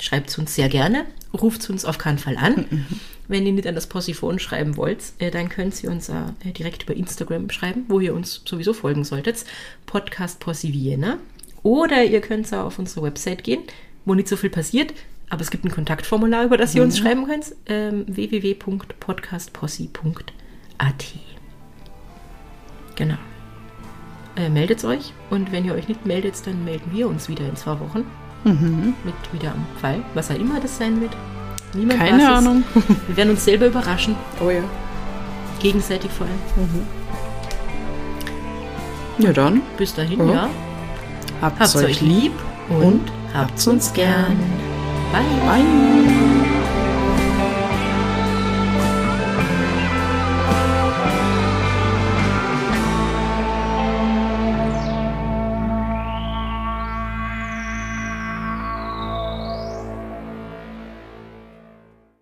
Schreibt 0.00 0.30
es 0.30 0.38
uns 0.38 0.54
sehr 0.54 0.68
gerne. 0.68 1.06
ruft 1.32 1.68
uns 1.70 1.84
auf 1.84 1.98
keinen 1.98 2.18
Fall 2.18 2.36
an. 2.36 2.86
Wenn 3.28 3.46
ihr 3.46 3.52
nicht 3.52 3.66
an 3.66 3.74
das 3.74 3.88
Possiphon 3.88 4.38
schreiben 4.38 4.76
wollt, 4.76 5.02
äh, 5.18 5.30
dann 5.30 5.48
könnt 5.48 5.82
ihr 5.82 5.90
uns 5.90 6.08
äh, 6.08 6.14
direkt 6.44 6.84
über 6.84 6.94
Instagram 6.94 7.50
schreiben, 7.50 7.84
wo 7.88 7.98
ihr 8.00 8.14
uns 8.14 8.42
sowieso 8.44 8.72
folgen 8.72 9.04
solltet. 9.04 9.44
Podcast 9.86 10.38
Possi 10.40 10.72
Vienna. 10.72 11.18
Oder 11.62 12.04
ihr 12.04 12.20
könnt 12.20 12.52
auch 12.54 12.66
auf 12.66 12.78
unsere 12.78 13.02
Website 13.02 13.42
gehen, 13.42 13.62
wo 14.04 14.14
nicht 14.14 14.28
so 14.28 14.36
viel 14.36 14.50
passiert, 14.50 14.94
aber 15.28 15.40
es 15.40 15.50
gibt 15.50 15.64
ein 15.64 15.72
Kontaktformular, 15.72 16.44
über 16.44 16.56
das 16.56 16.76
ihr 16.76 16.82
uns 16.82 16.98
schreiben 16.98 17.26
könnt. 17.26 17.56
Ähm, 17.66 18.04
www.podcastpossi.at 18.06 21.04
Genau. 22.94 23.16
Äh, 24.36 24.48
meldet 24.48 24.84
euch 24.84 25.12
und 25.30 25.50
wenn 25.50 25.64
ihr 25.64 25.74
euch 25.74 25.88
nicht 25.88 26.06
meldet, 26.06 26.46
dann 26.46 26.64
melden 26.64 26.92
wir 26.92 27.08
uns 27.08 27.28
wieder 27.28 27.48
in 27.48 27.56
zwei 27.56 27.80
Wochen. 27.80 28.04
Mit 29.04 29.16
wieder 29.32 29.52
am 29.52 29.66
Fall, 29.80 30.04
was 30.14 30.30
auch 30.30 30.38
immer 30.38 30.60
das 30.60 30.78
sein 30.78 31.00
wird. 31.00 31.16
Niemand 31.74 31.98
Keine 31.98 32.18
weiß 32.18 32.22
es. 32.22 32.28
Ahnung. 32.38 32.64
Wir 33.08 33.16
werden 33.16 33.30
uns 33.30 33.44
selber 33.44 33.66
überraschen, 33.66 34.16
Oh 34.44 34.50
ja. 34.50 34.62
gegenseitig 35.60 36.10
vor 36.10 36.26
allem. 36.26 36.86
Ja, 39.18 39.32
dann 39.32 39.62
Bis 39.78 39.94
dahin, 39.94 40.18
Ja. 40.28 40.34
ja. 40.34 40.48
habt's 41.40 41.60
Habt's 41.60 41.76
euch 41.76 42.00
lieb 42.00 42.32
und, 42.68 42.82
und 42.82 43.12
habt's 43.34 43.66
uns 43.66 43.92
gern. 43.92 44.36
Bye. 45.12 45.22
Bye. 45.46 46.05